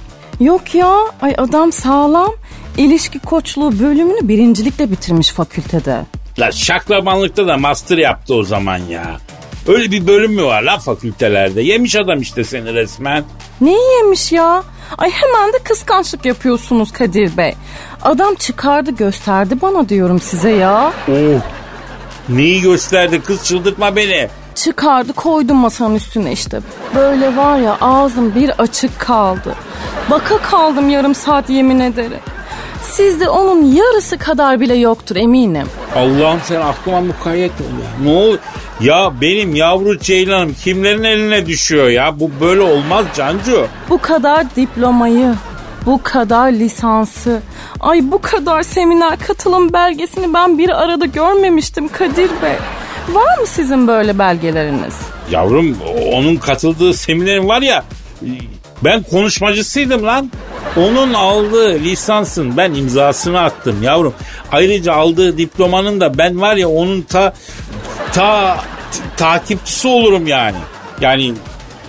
[0.42, 2.32] Yok ya ay adam sağlam.
[2.78, 6.02] İlişki koçluğu bölümünü birincilikle bitirmiş fakültede.
[6.40, 9.18] La şaklabanlıkta da master yaptı o zaman ya.
[9.68, 11.62] Öyle bir bölüm mü var la fakültelerde?
[11.62, 13.24] Yemiş adam işte seni resmen.
[13.62, 14.64] Neyi yemiş ya?
[14.98, 17.54] Ay hemen de kıskançlık yapıyorsunuz Kadir Bey.
[18.02, 20.94] Adam çıkardı gösterdi bana diyorum size ya.
[21.08, 21.42] Oh.
[22.30, 24.30] Neyi gösterdi kız çıldırtma beni.
[24.64, 26.60] Çıkardı koydum masanın üstüne işte.
[26.96, 29.56] Böyle var ya ağzım bir açık kaldı.
[30.10, 32.20] Baka kaldım yarım saat yemin ederim.
[32.82, 35.68] Sizde onun yarısı kadar bile yoktur eminim.
[35.96, 38.12] Allah'ım sen aklıma mukayyet ol ya.
[38.12, 38.38] Ne ol?
[38.82, 42.20] Ya benim yavru ceylanım kimlerin eline düşüyor ya?
[42.20, 43.68] Bu böyle olmaz Cancu.
[43.90, 45.34] Bu kadar diplomayı,
[45.86, 47.42] bu kadar lisansı,
[47.80, 52.56] ay bu kadar seminer katılım belgesini ben bir arada görmemiştim Kadir Bey.
[53.10, 54.94] Var mı sizin böyle belgeleriniz?
[55.32, 55.78] Yavrum
[56.14, 57.84] onun katıldığı seminerin var ya
[58.84, 60.32] ben konuşmacısıydım lan.
[60.78, 64.14] Onun aldığı lisansın ben imzasını attım yavrum.
[64.52, 67.34] Ayrıca aldığı diplomanın da ben var ya onun ta
[68.14, 68.58] ta
[69.18, 70.58] takipçisi olurum yani.
[71.02, 71.34] Yani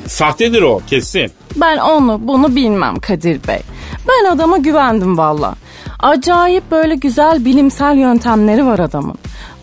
[0.06, 1.32] sahtedir o kesin.
[1.56, 3.60] Ben onu bunu bilmem Kadir Bey.
[4.08, 5.54] Ben adama güvendim valla.
[6.00, 9.14] Acayip böyle güzel bilimsel yöntemleri var adamın.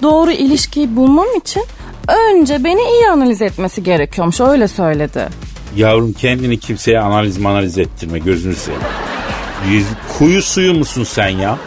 [0.01, 1.63] Doğru ilişkiyi bulmam için
[2.31, 5.27] önce beni iyi analiz etmesi gerekiyormuş öyle söyledi.
[5.75, 9.85] Yavrum kendini kimseye analiz manaliz ettirme gözünü seveyim.
[10.17, 11.57] Kuyu suyu musun sen ya?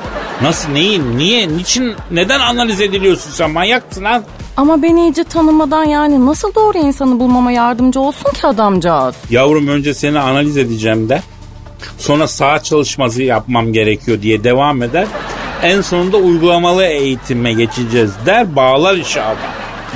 [0.42, 4.22] Nasıl neyin niye niçin neden analiz ediliyorsun sen manyaksın lan?
[4.56, 9.14] Ama beni iyice tanımadan yani nasıl doğru insanı bulmama yardımcı olsun ki adamcağız?
[9.30, 11.22] Yavrum önce seni analiz edeceğim de
[11.98, 15.06] sonra saha çalışması yapmam gerekiyor diye devam eder.
[15.62, 19.36] En sonunda uygulamalı eğitime geçeceğiz der bağlar adam.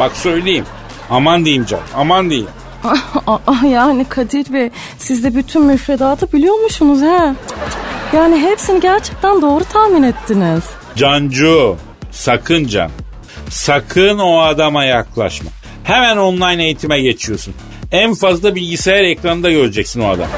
[0.00, 0.64] Bak söyleyeyim.
[1.10, 2.48] Aman diyeyim canım aman diyeyim.
[3.70, 7.34] Yani Kadir Bey siz de bütün müfredatı biliyormuşsunuz he.
[8.16, 10.64] Yani hepsini gerçekten doğru tahmin ettiniz.
[10.96, 11.76] Cancu
[12.10, 12.90] sakın can.
[13.50, 15.50] Sakın o adama yaklaşma.
[15.84, 17.54] Hemen online eğitime geçiyorsun.
[17.92, 20.28] En fazla bilgisayar ekranında göreceksin o adam.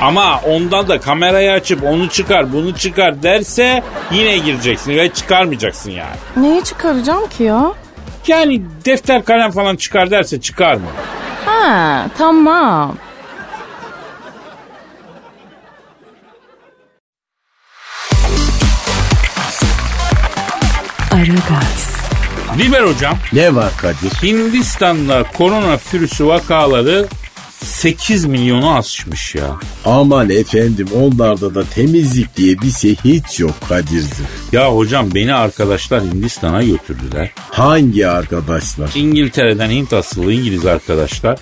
[0.00, 3.82] Ama ondan da kamerayı açıp onu çıkar bunu çıkar derse
[4.12, 6.16] yine gireceksin ve çıkarmayacaksın yani.
[6.36, 7.72] Neyi çıkaracağım ki ya?
[8.26, 10.88] Yani defter kalem falan çıkar derse çıkarma.
[11.46, 12.96] Ha tamam.
[21.12, 21.96] Aragaz,
[22.58, 24.10] Dilber hocam Ne var Kadir?
[24.22, 27.06] Hindistan'da koronavirüsü vakaları
[27.64, 29.56] 8 milyonu aşmış ya.
[29.84, 34.26] Aman efendim onlarda da temizlik diye bir şey hiç yok Kadir'cim.
[34.52, 37.30] Ya hocam beni arkadaşlar Hindistan'a götürdüler.
[37.50, 38.90] Hangi arkadaşlar?
[38.94, 41.38] İngiltere'den Hint asıllı İngiliz arkadaşlar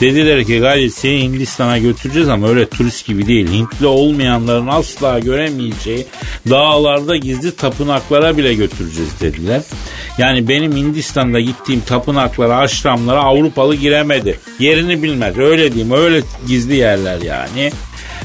[0.00, 3.52] Dediler ki Gali seni Hindistan'a götüreceğiz ama öyle turist gibi değil.
[3.52, 6.06] Hintli olmayanların asla göremeyeceği
[6.50, 9.62] dağlarda gizli tapınaklara bile götüreceğiz dediler.
[10.18, 14.40] Yani benim Hindistan'da gittiğim tapınaklara, aşramlara Avrupalı giremedi.
[14.58, 15.38] Yerini bilmez.
[15.38, 15.92] Öyle diyeyim.
[15.92, 17.72] Öyle gizli yerler yani.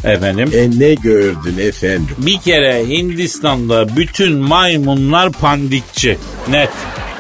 [0.04, 0.52] Efendim.
[0.54, 2.16] E ne gördün efendim?
[2.18, 6.18] Bir kere Hindistan'da bütün maymunlar pandikçi.
[6.50, 6.70] Net.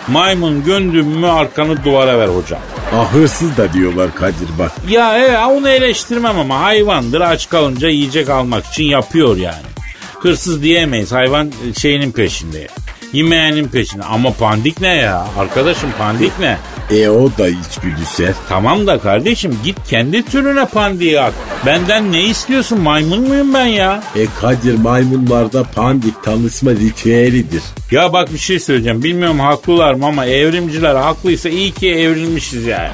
[0.07, 2.59] Maymun göndün mü arkanı duvara ver hocam.
[2.95, 4.71] Ah hırsız da diyorlar Kadir bak.
[4.89, 9.73] Ya evet onu eleştirmem ama hayvandır aç kalınca yiyecek almak için yapıyor yani.
[10.19, 12.67] Hırsız diyemeyiz hayvan şeyinin peşinde.
[13.13, 15.27] Yemeğinin peşinde ama pandik ne ya?
[15.39, 16.57] Arkadaşım pandik ne?
[16.93, 18.33] E o da içgüdüsel.
[18.49, 21.33] Tamam da kardeşim git kendi türüne pandiği at.
[21.65, 24.03] Benden ne istiyorsun maymun muyum ben ya?
[24.15, 27.63] E Kadir maymunlarda pandik tanışma ritüelidir.
[27.91, 29.03] Ya bak bir şey söyleyeceğim.
[29.03, 32.91] Bilmiyorum haklılar mı ama evrimciler haklıysa iyi ki evrilmişiz yani.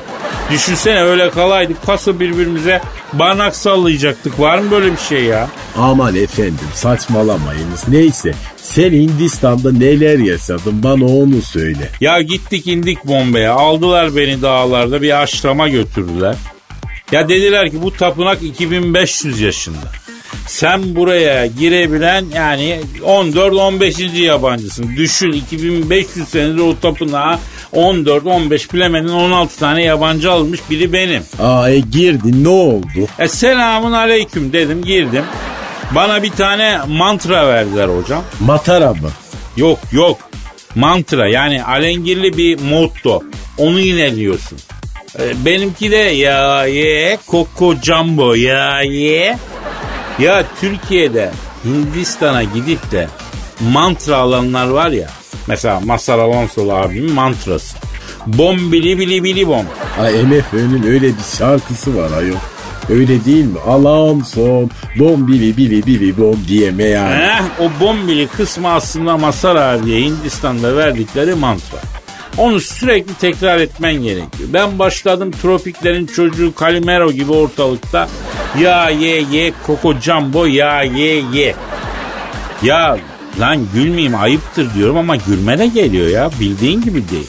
[0.51, 2.81] Düşünsene öyle kalaydık paso birbirimize
[3.13, 4.39] barnak sallayacaktık.
[4.39, 5.47] Var mı böyle bir şey ya?
[5.77, 7.87] Aman efendim saçmalamayınız.
[7.87, 11.89] Neyse sen Hindistan'da neler yaşadın bana onu söyle.
[12.01, 16.35] Ya gittik indik Bombay'a aldılar beni dağlarda bir aşrama götürdüler.
[17.11, 19.91] Ya dediler ki bu tapınak 2500 yaşında.
[20.47, 24.17] Sen buraya girebilen yani 14-15.
[24.21, 24.95] yabancısın.
[24.97, 27.39] Düşün 2500 senedir o tapınağa
[27.73, 31.23] 14-15 bilemedin 16 tane yabancı almış biri benim.
[31.39, 33.07] Aa e girdin ne oldu?
[33.19, 35.23] E selamun aleyküm dedim girdim.
[35.91, 38.23] Bana bir tane mantra verdiler hocam.
[38.39, 39.09] Matara mı?
[39.57, 40.29] Yok yok
[40.75, 43.23] mantra yani alengirli bir motto.
[43.57, 44.57] Onu yineliyorsun.
[45.19, 49.37] E, benimki de ya ye koko jumbo ya ye.
[50.19, 51.31] Ya Türkiye'de
[51.65, 53.07] Hindistan'a gidip de
[53.71, 55.07] mantra alanlar var ya.
[55.47, 57.77] Mesela Masar Alonso abimin mantrası.
[58.27, 59.65] Bom bili bili bili bom.
[59.99, 62.35] Ay MFÖ'nün öyle bir şarkısı var ayol.
[62.89, 63.59] Öyle değil mi?
[63.67, 67.21] Alan son bom bili bili bili bom diye meğer.
[67.21, 71.77] Eh, o bombili kısmı aslında Masar abiye Hindistan'da verdikleri mantra.
[72.39, 74.49] Onu sürekli tekrar etmen gerekiyor.
[74.53, 78.09] Ben başladım tropiklerin çocuğu Calimero gibi ortalıkta.
[78.59, 81.55] Ya ye ye koko jumbo ya ye ye.
[82.63, 82.97] Ya
[83.39, 87.27] lan gülmeyeyim ayıptır diyorum ama gülme de geliyor ya bildiğin gibi değil.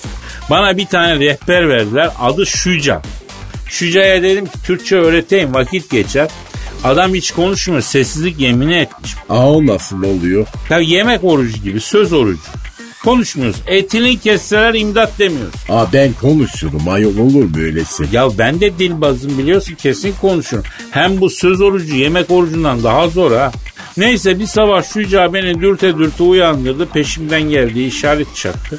[0.50, 3.02] Bana bir tane rehber verdiler adı Şuca.
[3.68, 6.28] Şuca'ya dedim ki Türkçe öğreteyim vakit geçer.
[6.84, 9.14] Adam hiç konuşmuyor sessizlik yemini etmiş.
[9.28, 10.46] Aa o nasıl oluyor?
[10.70, 12.40] Ya yemek orucu gibi söz orucu.
[13.04, 13.56] Konuşmuyoruz.
[13.66, 15.54] Etini kesseler imdat demiyoruz.
[15.68, 18.04] Aa ben konuşurum ayol olur mu öylesi?
[18.12, 20.64] Ya ben de dilbazım biliyorsun kesin konuşurum.
[20.90, 23.52] Hem bu söz orucu yemek orucundan daha zor ha.
[23.96, 26.86] Neyse bir sabah Şuca beni dürte dürte uyandırdı.
[26.86, 28.78] Peşimden geldi işaret çaktı.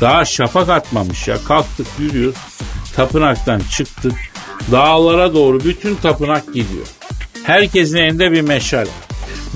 [0.00, 1.38] Daha şafak atmamış ya.
[1.48, 2.36] Kalktık yürüyoruz.
[2.96, 4.12] Tapınaktan çıktık.
[4.72, 6.86] Dağlara doğru bütün tapınak gidiyor.
[7.42, 8.90] Herkesin elinde bir meşale.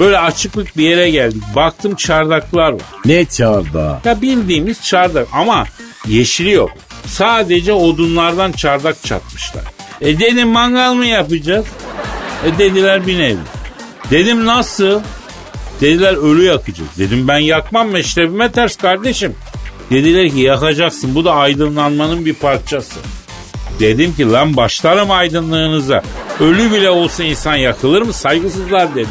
[0.00, 1.42] Böyle açıklık bir yere geldik.
[1.54, 2.82] Baktım çardaklar var.
[3.04, 4.00] Ne çarda?
[4.04, 5.64] Ya bildiğimiz çardak ama
[6.06, 6.70] yeşili yok.
[7.06, 9.62] Sadece odunlardan çardak çatmışlar.
[10.00, 11.66] E dedim mangal mı yapacağız?
[12.46, 13.36] E dediler bir nevi.
[14.10, 15.00] Dedim nasıl?
[15.80, 16.90] Dediler ölü yakacağız.
[16.98, 19.34] Dedim ben yakmam meşrebime ters kardeşim.
[19.90, 23.00] Dediler ki yakacaksın bu da aydınlanmanın bir parçası.
[23.80, 26.02] Dedim ki lan başlarım aydınlığınıza.
[26.40, 28.12] Ölü bile olsa insan yakılır mı?
[28.12, 29.08] Saygısızlar dedim.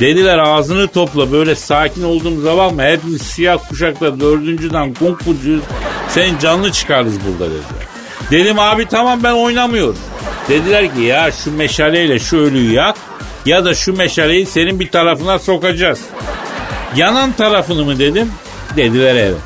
[0.00, 2.82] Dediler ağzını topla böyle sakin olduğumuza bakma.
[2.82, 5.62] Hepimiz siyah kuşakla dördüncüden kung fucuyuz.
[6.08, 7.86] Seni canlı çıkarız burada dediler.
[8.30, 9.98] Dedim abi tamam ben oynamıyorum.
[10.48, 12.96] Dediler ki ya şu meşaleyle şu ölüyü yak
[13.46, 16.00] ya da şu meşaleyi senin bir tarafına sokacağız.
[16.96, 18.32] Yanan tarafını mı dedim?
[18.76, 19.36] Dediler evet.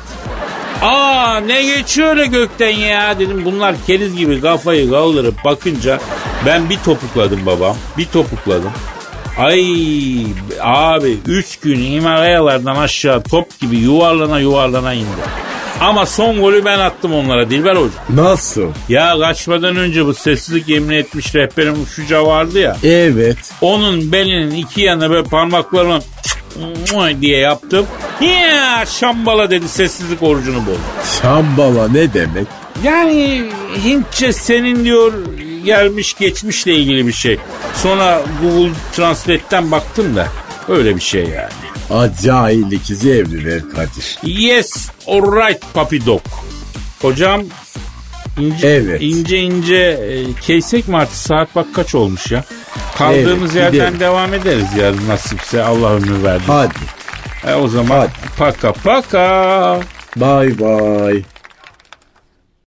[0.81, 3.45] Aa ne geçiyor öyle gökten ya dedim.
[3.45, 5.99] Bunlar keriz gibi kafayı kaldırıp bakınca
[6.45, 7.75] ben bir topukladım babam.
[7.97, 8.71] Bir topukladım.
[9.37, 10.25] Ay
[10.61, 15.05] abi 3 gün Himalayalardan aşağı top gibi yuvarlana yuvarlana indi.
[15.81, 17.93] Ama son golü ben attım onlara Dilber Hoca.
[18.09, 18.67] Nasıl?
[18.89, 22.77] Ya kaçmadan önce bu sessizlik yemin etmiş rehberim Şuca vardı ya.
[22.83, 23.37] Evet.
[23.61, 25.99] Onun belinin iki yanına böyle parmaklarımı
[27.21, 27.85] diye yaptım.
[28.21, 30.79] Ya şambala dedi sessizlik orucunu bozdu.
[31.21, 32.47] Şambala ne demek?
[32.83, 33.43] Yani
[33.85, 35.13] Hintçe senin diyor
[35.63, 37.37] gelmiş geçmişle ilgili bir şey.
[37.75, 40.27] Sonra Google Translate'ten baktım da
[40.69, 41.51] öyle bir şey yani.
[42.01, 44.17] Acayip ikizi evliler Kadir.
[44.23, 46.21] Yes, alright papi dog.
[47.01, 47.43] Hocam
[48.39, 49.01] ince Evet.
[49.01, 52.43] ince ince e, keysek mi artık saat bak kaç olmuş ya.
[52.97, 53.99] Kaldığımız Evet, yerden gidelim.
[53.99, 56.43] devam ederiz yarın nasipse Allah ömür verdi.
[56.47, 56.73] Hadi.
[57.47, 58.11] E, o zaman Hadi.
[58.37, 59.79] paka paka.
[60.15, 61.23] Bye bye.